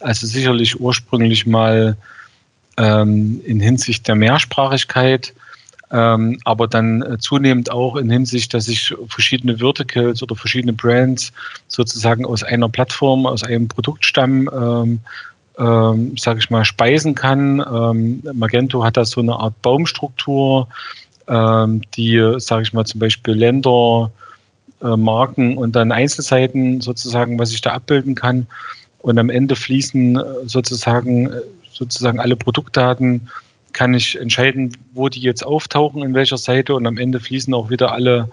[0.00, 1.96] Also sicherlich ursprünglich mal
[2.78, 5.34] ähm, in Hinsicht der Mehrsprachigkeit,
[5.92, 11.32] ähm, aber dann äh, zunehmend auch in Hinsicht, dass ich verschiedene Verticals oder verschiedene Brands
[11.68, 15.00] sozusagen aus einer Plattform, aus einem Produktstamm ähm,
[15.58, 17.60] ähm, sage ich mal, speisen kann.
[17.60, 20.68] Ähm, Magento hat da so eine Art Baumstruktur,
[21.28, 24.10] ähm, die, sage ich mal, zum Beispiel Länder,
[24.82, 28.46] äh, Marken und dann Einzelseiten sozusagen, was ich da abbilden kann.
[28.98, 33.28] Und am Ende fließen äh, sozusagen, äh, sozusagen alle Produktdaten,
[33.72, 37.70] kann ich entscheiden, wo die jetzt auftauchen, in welcher Seite und am Ende fließen auch
[37.70, 38.28] wieder alle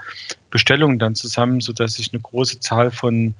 [0.49, 3.35] Bestellungen dann zusammen, sodass ich eine große Zahl von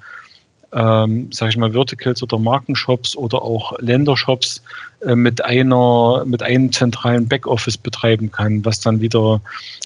[0.72, 4.62] ähm, sage ich mal, Verticals oder Markenshops oder auch Ländershops
[5.00, 9.40] äh, mit einer, mit einem zentralen Backoffice betreiben kann, was dann wieder,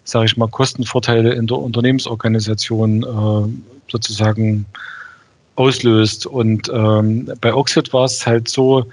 [0.04, 4.66] sage ich mal, Kostenvorteile in der Unternehmensorganisation äh, sozusagen
[5.54, 6.26] auslöst.
[6.26, 8.86] Und ähm, bei Oxid war es halt so,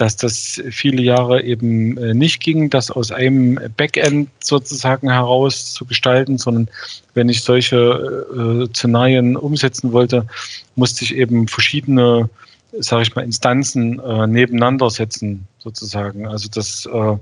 [0.00, 5.84] dass das viele Jahre eben äh, nicht ging, das aus einem Backend sozusagen heraus zu
[5.84, 6.70] gestalten, sondern
[7.12, 10.26] wenn ich solche äh, Szenarien umsetzen wollte,
[10.74, 12.30] musste ich eben verschiedene,
[12.78, 16.26] sage ich mal, Instanzen äh, nebeneinander setzen sozusagen.
[16.26, 17.16] Also das, äh,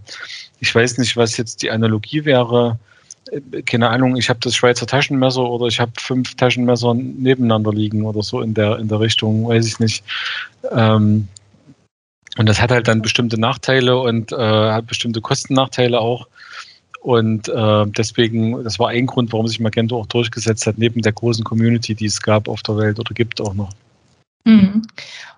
[0.61, 2.79] ich weiß nicht, was jetzt die Analogie wäre.
[3.33, 8.05] Äh, keine Ahnung, ich habe das Schweizer Taschenmesser oder ich habe fünf Taschenmesser nebeneinander liegen
[8.05, 10.05] oder so in der in der Richtung, weiß ich nicht.
[10.71, 11.27] Ähm,
[12.38, 16.29] und das hat halt dann bestimmte Nachteile und äh, hat bestimmte Kostennachteile auch.
[17.01, 21.12] Und äh, deswegen, das war ein Grund, warum sich Magento auch durchgesetzt hat, neben der
[21.12, 23.70] großen Community, die es gab auf der Welt oder gibt auch noch.
[24.44, 24.83] Mhm.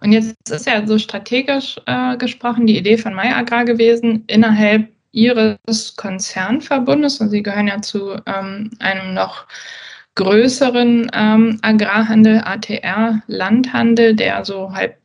[0.00, 5.96] Und jetzt ist ja so strategisch äh, gesprochen die Idee von MyAgrar gewesen, innerhalb ihres
[5.96, 9.46] Konzernverbundes, und sie gehören ja zu ähm, einem noch
[10.16, 14.96] größeren ähm, Agrarhandel, ATR, Landhandel, der so halb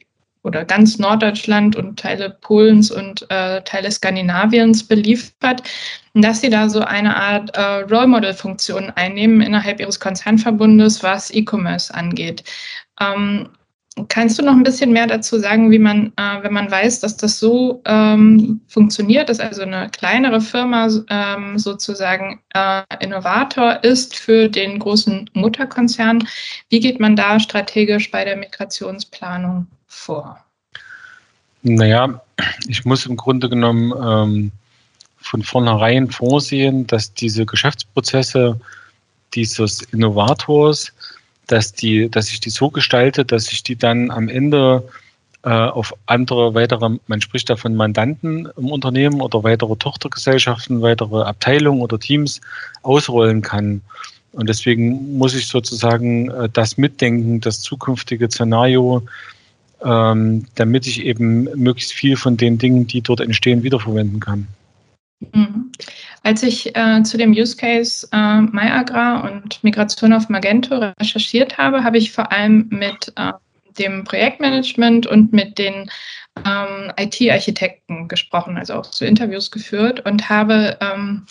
[0.45, 5.63] oder ganz Norddeutschland und Teile Polens und äh, Teile Skandinaviens beliefert,
[6.13, 11.31] dass sie da so eine Art äh, Role Model Funktion einnehmen innerhalb ihres Konzernverbundes, was
[11.33, 12.43] E-Commerce angeht.
[13.01, 13.49] Ähm,
[14.09, 17.17] kannst du noch ein bisschen mehr dazu sagen, wie man, äh, wenn man weiß, dass
[17.17, 24.47] das so ähm, funktioniert, dass also eine kleinere Firma ähm, sozusagen äh, Innovator ist für
[24.47, 26.27] den großen Mutterkonzern,
[26.69, 30.39] wie geht man da strategisch bei der Migrationsplanung vor?
[31.63, 32.21] Naja,
[32.67, 34.51] ich muss im Grunde genommen ähm,
[35.17, 38.59] von vornherein vorsehen, dass diese Geschäftsprozesse
[39.33, 40.93] dieses Innovators,
[41.47, 44.87] dass, die, dass ich die so gestalte, dass ich die dann am Ende
[45.43, 51.23] äh, auf andere weitere, man spricht da von Mandanten im Unternehmen oder weitere Tochtergesellschaften, weitere
[51.23, 52.41] Abteilungen oder Teams
[52.83, 53.81] ausrollen kann.
[54.31, 59.03] Und deswegen muss ich sozusagen äh, das mitdenken, das zukünftige Szenario
[59.85, 64.47] ähm, damit ich eben möglichst viel von den Dingen, die dort entstehen, wiederverwenden kann.
[65.33, 65.71] Mhm.
[66.23, 71.83] Als ich äh, zu dem Use Case äh, MyAgrar und Migration auf Magento recherchiert habe,
[71.83, 73.31] habe ich vor allem mit äh,
[73.77, 75.89] dem Projektmanagement und mit den
[76.45, 81.25] ähm, IT-Architekten gesprochen, also auch zu Interviews geführt und habe ähm,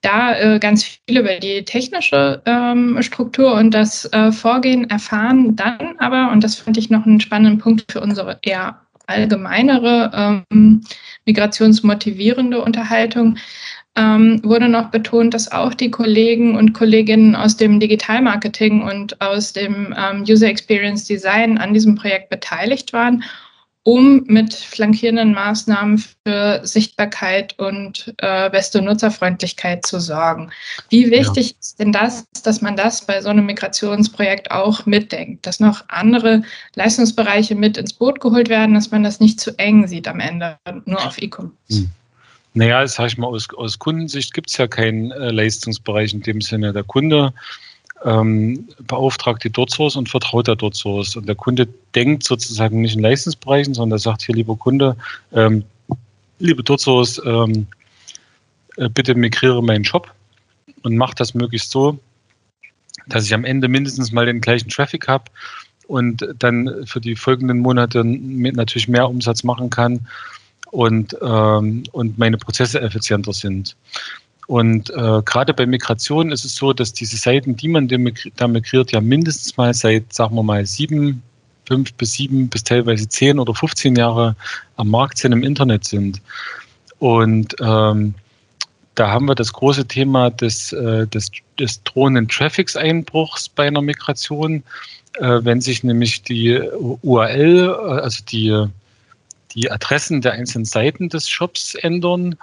[0.00, 5.56] da äh, ganz viel über die technische ähm, Struktur und das äh, Vorgehen erfahren.
[5.56, 10.82] Dann aber, und das fand ich noch einen spannenden Punkt für unsere eher allgemeinere ähm,
[11.24, 13.38] migrationsmotivierende Unterhaltung,
[13.96, 19.52] ähm, wurde noch betont, dass auch die Kollegen und Kolleginnen aus dem Digitalmarketing und aus
[19.52, 23.24] dem ähm, User Experience Design an diesem Projekt beteiligt waren
[23.84, 30.50] um mit flankierenden Maßnahmen für Sichtbarkeit und äh, beste Nutzerfreundlichkeit zu sorgen.
[30.90, 31.56] Wie wichtig ja.
[31.60, 36.42] ist denn das, dass man das bei so einem Migrationsprojekt auch mitdenkt, dass noch andere
[36.74, 40.58] Leistungsbereiche mit ins Boot geholt werden, dass man das nicht zu eng sieht am Ende,
[40.84, 41.54] nur auf E-Commerce?
[41.70, 41.90] Hm.
[42.54, 46.40] Naja, sag ich mal, aus, aus Kundensicht gibt es ja keinen äh, Leistungsbereich in dem
[46.40, 46.72] Sinne.
[46.72, 47.32] Der Kunde
[48.04, 51.16] ähm, beauftragt die Dort-Source und vertraut der Dort-Source.
[51.16, 54.96] Und der Kunde denkt sozusagen nicht in Leistungsbereichen, sondern er sagt hier, lieber Kunde,
[55.32, 55.64] ähm,
[56.38, 57.66] liebe Dort-Source, ähm,
[58.76, 60.12] äh, bitte migriere meinen Shop
[60.82, 61.98] und macht das möglichst so,
[63.08, 65.24] dass ich am Ende mindestens mal den gleichen Traffic habe
[65.86, 70.06] und dann für die folgenden Monate natürlich mehr Umsatz machen kann
[70.70, 73.74] und, ähm, und meine Prozesse effizienter sind.
[74.48, 78.92] Und äh, gerade bei Migration ist es so, dass diese Seiten, die man da migriert,
[78.92, 81.22] ja mindestens mal seit, sagen wir mal, sieben,
[81.66, 84.34] fünf bis sieben bis teilweise zehn oder 15 Jahre
[84.76, 86.22] am Markt sind, im Internet sind.
[86.98, 88.14] Und ähm,
[88.94, 94.62] da haben wir das große Thema des, äh, des, des drohenden Traffics-Einbruchs bei einer Migration.
[95.18, 96.58] Äh, wenn sich nämlich die
[97.02, 98.64] URL, äh, also die,
[99.54, 102.34] die Adressen der einzelnen Seiten des Shops ändern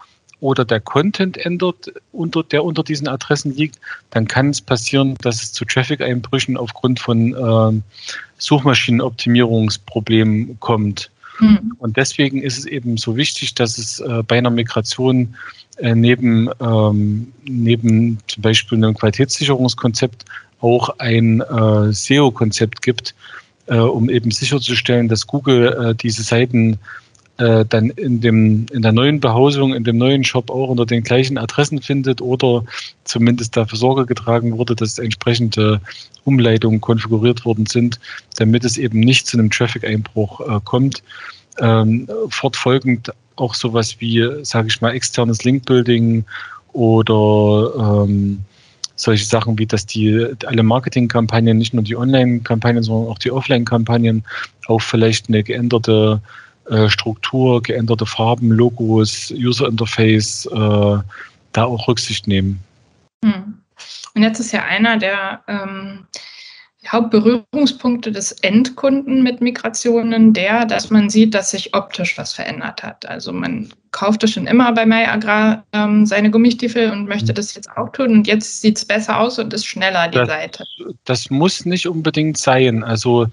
[0.45, 3.79] oder der Content ändert, unter, der unter diesen Adressen liegt,
[4.11, 7.71] dann kann es passieren, dass es zu Traffic-Einbrüchen aufgrund von äh,
[8.37, 11.09] Suchmaschinenoptimierungsproblemen kommt.
[11.39, 11.73] Mhm.
[11.79, 15.33] Und deswegen ist es eben so wichtig, dass es äh, bei einer Migration
[15.77, 20.25] äh, neben, ähm, neben zum Beispiel einem Qualitätssicherungskonzept
[20.61, 23.15] auch ein äh, SEO-Konzept gibt,
[23.65, 26.77] äh, um eben sicherzustellen, dass Google äh, diese Seiten
[27.37, 31.03] äh, dann in, dem, in der neuen Behausung, in dem neuen Shop auch unter den
[31.03, 32.63] gleichen Adressen findet oder
[33.03, 35.81] zumindest dafür Sorge getragen wurde, dass entsprechende
[36.23, 37.99] Umleitungen konfiguriert worden sind,
[38.37, 41.03] damit es eben nicht zu einem Traffic-Einbruch äh, kommt.
[41.59, 46.23] Ähm, fortfolgend auch sowas wie, sage ich mal, externes Link-Building
[46.71, 48.39] oder ähm,
[48.95, 54.23] solche Sachen wie, dass die alle Marketingkampagnen, nicht nur die Online-Kampagnen, sondern auch die Offline-Kampagnen
[54.67, 56.21] auf vielleicht eine geänderte
[56.65, 60.97] äh, Struktur, geänderte Farben, Logos, User Interface äh,
[61.51, 62.59] da auch Rücksicht nehmen.
[63.23, 63.59] Hm.
[64.13, 66.07] Und jetzt ist ja einer der ähm,
[66.91, 73.05] Hauptberührungspunkte des Endkunden mit Migrationen der, dass man sieht, dass sich optisch was verändert hat.
[73.05, 77.35] Also man kaufte schon immer bei MyAgrar ähm, seine Gummistiefel und möchte mhm.
[77.35, 80.27] das jetzt auch tun und jetzt sieht es besser aus und ist schneller, die das,
[80.27, 80.65] Seite.
[81.05, 82.83] Das muss nicht unbedingt sein.
[82.83, 83.27] Also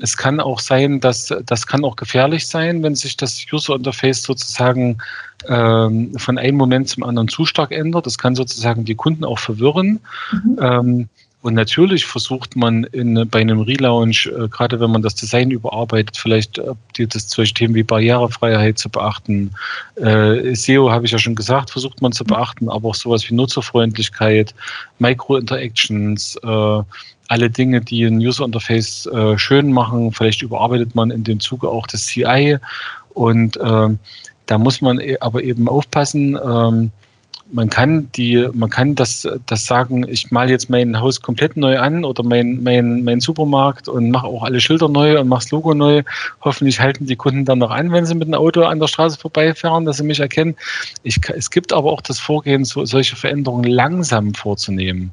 [0.00, 4.22] es kann auch sein, dass das kann auch gefährlich sein, wenn sich das User Interface
[4.22, 4.98] sozusagen
[5.48, 8.06] ähm, von einem Moment zum anderen zu stark ändert.
[8.06, 10.00] Das kann sozusagen die Kunden auch verwirren.
[10.30, 10.58] Mhm.
[10.60, 11.08] Ähm,
[11.44, 16.16] und natürlich versucht man in, bei einem Relaunch, äh, gerade wenn man das Design überarbeitet,
[16.16, 16.72] vielleicht äh,
[17.06, 19.50] das solche Themen wie Barrierefreiheit zu beachten.
[19.96, 23.34] Äh, SEO habe ich ja schon gesagt, versucht man zu beachten, aber auch sowas wie
[23.34, 24.54] Nutzerfreundlichkeit,
[25.00, 26.82] Micro-Interactions, äh,
[27.28, 30.12] alle Dinge, die ein User-Interface äh, schön machen.
[30.12, 32.56] Vielleicht überarbeitet man in dem Zuge auch das CI
[33.12, 33.88] und äh,
[34.46, 36.90] da muss man e-, aber eben aufpassen, ähm,
[37.54, 41.78] man kann die, man kann das, das sagen, ich male jetzt mein Haus komplett neu
[41.78, 45.52] an oder mein, mein, mein Supermarkt und mache auch alle Schilder neu und mache das
[45.52, 46.02] Logo neu.
[46.40, 49.18] Hoffentlich halten die Kunden dann noch an, wenn sie mit dem Auto an der Straße
[49.18, 50.56] vorbeifahren, dass sie mich erkennen.
[51.04, 55.12] Ich, es gibt aber auch das Vorgehen, so, solche Veränderungen langsam vorzunehmen.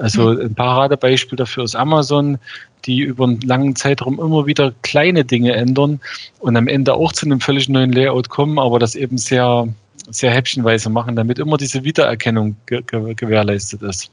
[0.00, 0.40] Also mhm.
[0.40, 2.38] ein Paradebeispiel dafür ist Amazon,
[2.86, 6.00] die über einen langen Zeitraum immer wieder kleine Dinge ändern
[6.38, 9.68] und am Ende auch zu einem völlig neuen Layout kommen, aber das eben sehr
[10.10, 14.10] sehr häppchenweise machen, damit immer diese Wiedererkennung ge ge gewährleistet ist.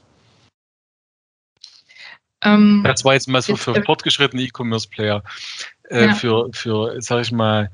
[2.42, 5.22] Ähm, das war jetzt mal so für fortgeschrittene E-Commerce-Player.
[5.90, 6.14] Äh, ja.
[6.14, 7.70] Für, für sage ich mal,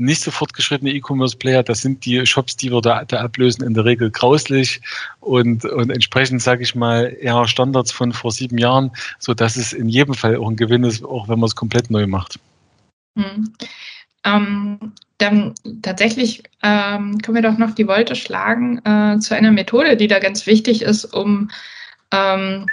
[0.00, 3.84] nicht so fortgeschrittene E-Commerce-Player, das sind die Shops, die wir da, da ablösen, in der
[3.84, 4.80] Regel grauslich
[5.20, 9.88] und, und entsprechend, sage ich mal, eher Standards von vor sieben Jahren, sodass es in
[9.88, 12.38] jedem Fall auch ein Gewinn ist, auch wenn man es komplett neu macht.
[13.18, 13.52] Hm.
[14.24, 19.96] Ähm, dann tatsächlich ähm, können wir doch noch die Wolte schlagen äh, zu einer Methode,
[19.96, 21.50] die da ganz wichtig ist, um
[22.10, 22.66] ähm,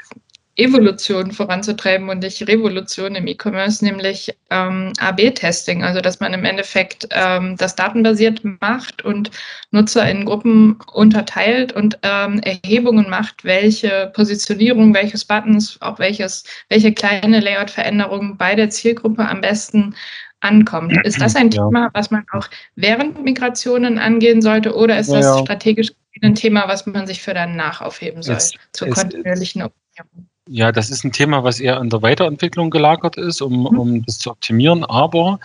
[0.57, 7.07] Evolution voranzutreiben und nicht Revolution im E-Commerce, nämlich ähm, AB-Testing, also dass man im Endeffekt
[7.11, 9.29] ähm, das datenbasiert macht und
[9.69, 16.91] Nutzer in Gruppen unterteilt und ähm, Erhebungen macht, welche Positionierung, welches Buttons, auch welches, welche
[16.91, 19.95] kleine Layout-Veränderungen bei der Zielgruppe am besten
[20.41, 20.97] ankommt.
[21.05, 21.65] Ist das ein ja.
[21.65, 25.39] Thema, was man auch während Migrationen angehen sollte oder ist das ja.
[25.39, 30.27] strategisch ein Thema, was man sich für danach aufheben soll, es, zur kontinuierlichen Optimierung?
[30.49, 33.79] Ja, das ist ein Thema, was eher an der Weiterentwicklung gelagert ist, um, mhm.
[33.79, 34.85] um das zu optimieren.
[34.85, 35.39] Aber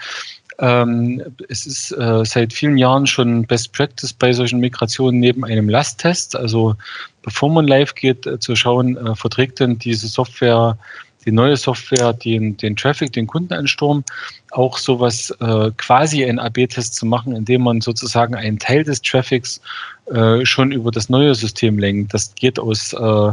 [0.59, 5.68] ähm, es ist äh, seit vielen Jahren schon Best Practice bei solchen Migrationen neben einem
[5.68, 6.76] Lasttest, also
[7.22, 10.78] bevor man live geht, äh, zu schauen, äh, verträgt denn diese Software
[11.24, 14.04] die neue Software den, den Traffic, den Kundenansturm,
[14.50, 19.60] auch sowas äh, quasi ein AB-Test zu machen, indem man sozusagen einen Teil des Traffics
[20.06, 22.12] äh, schon über das neue System lenkt.
[22.14, 23.32] Das geht aus, äh,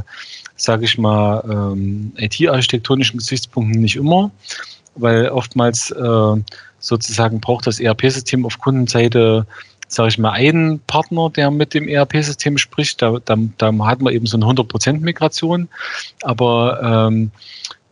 [0.56, 4.32] sage ich mal, ähm, IT-architektonischen Gesichtspunkten nicht immer,
[4.96, 6.36] weil oftmals äh,
[6.80, 9.46] sozusagen braucht das ERP-System auf Kundenseite
[9.90, 13.02] sage ich mal, einen Partner, der mit dem ERP-System spricht.
[13.02, 15.68] Da, da, da hat man eben so eine 100% Migration.
[16.22, 17.32] Aber ähm,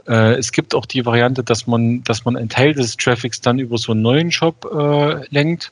[0.08, 3.60] äh, es gibt auch die Variante, dass man, dass man einen Teil des Traffics dann
[3.60, 5.72] über so einen neuen Shop äh, lenkt.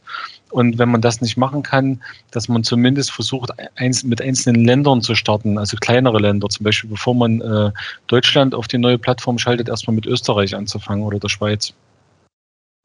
[0.51, 5.01] Und wenn man das nicht machen kann, dass man zumindest versucht, eins, mit einzelnen Ländern
[5.01, 7.71] zu starten, also kleinere Länder, zum Beispiel bevor man äh,
[8.07, 11.73] Deutschland auf die neue Plattform schaltet, erstmal mit Österreich anzufangen oder der Schweiz.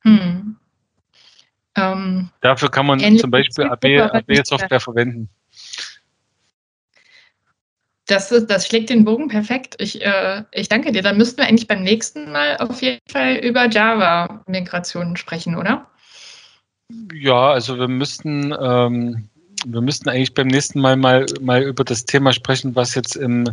[0.03, 0.57] Hm.
[1.77, 5.29] Ähm, Dafür kann man zum Beispiel AB-Software AB verwenden.
[8.11, 9.77] Das, ist, das schlägt den Bogen perfekt.
[9.79, 11.03] Ich, äh, ich danke dir.
[11.03, 15.87] Dann müssten wir eigentlich beim nächsten Mal auf jeden Fall über Java-Migrationen sprechen, oder?
[17.15, 19.29] Ja, also wir müssten, ähm,
[19.65, 23.45] wir müssten eigentlich beim nächsten Mal, mal mal über das Thema sprechen, was jetzt im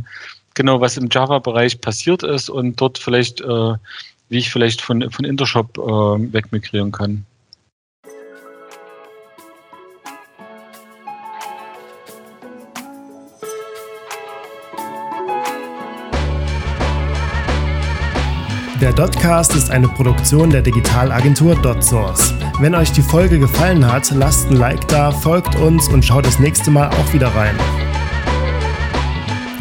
[0.56, 3.74] genau was im Java-Bereich passiert ist und dort vielleicht, äh,
[4.30, 7.26] wie ich vielleicht von, von Intershop äh, wegmigrieren kann.
[18.82, 22.36] Der Dotcast ist eine Produktion der Digitalagentur DotSource.
[22.60, 26.38] Wenn euch die Folge gefallen hat, lasst ein Like da, folgt uns und schaut das
[26.38, 27.56] nächste Mal auch wieder rein.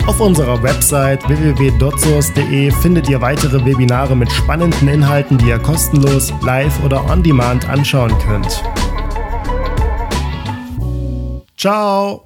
[0.07, 6.85] Auf unserer Website www.dotsource.de findet ihr weitere Webinare mit spannenden Inhalten, die ihr kostenlos, live
[6.85, 8.63] oder on demand anschauen könnt.
[11.57, 12.26] Ciao!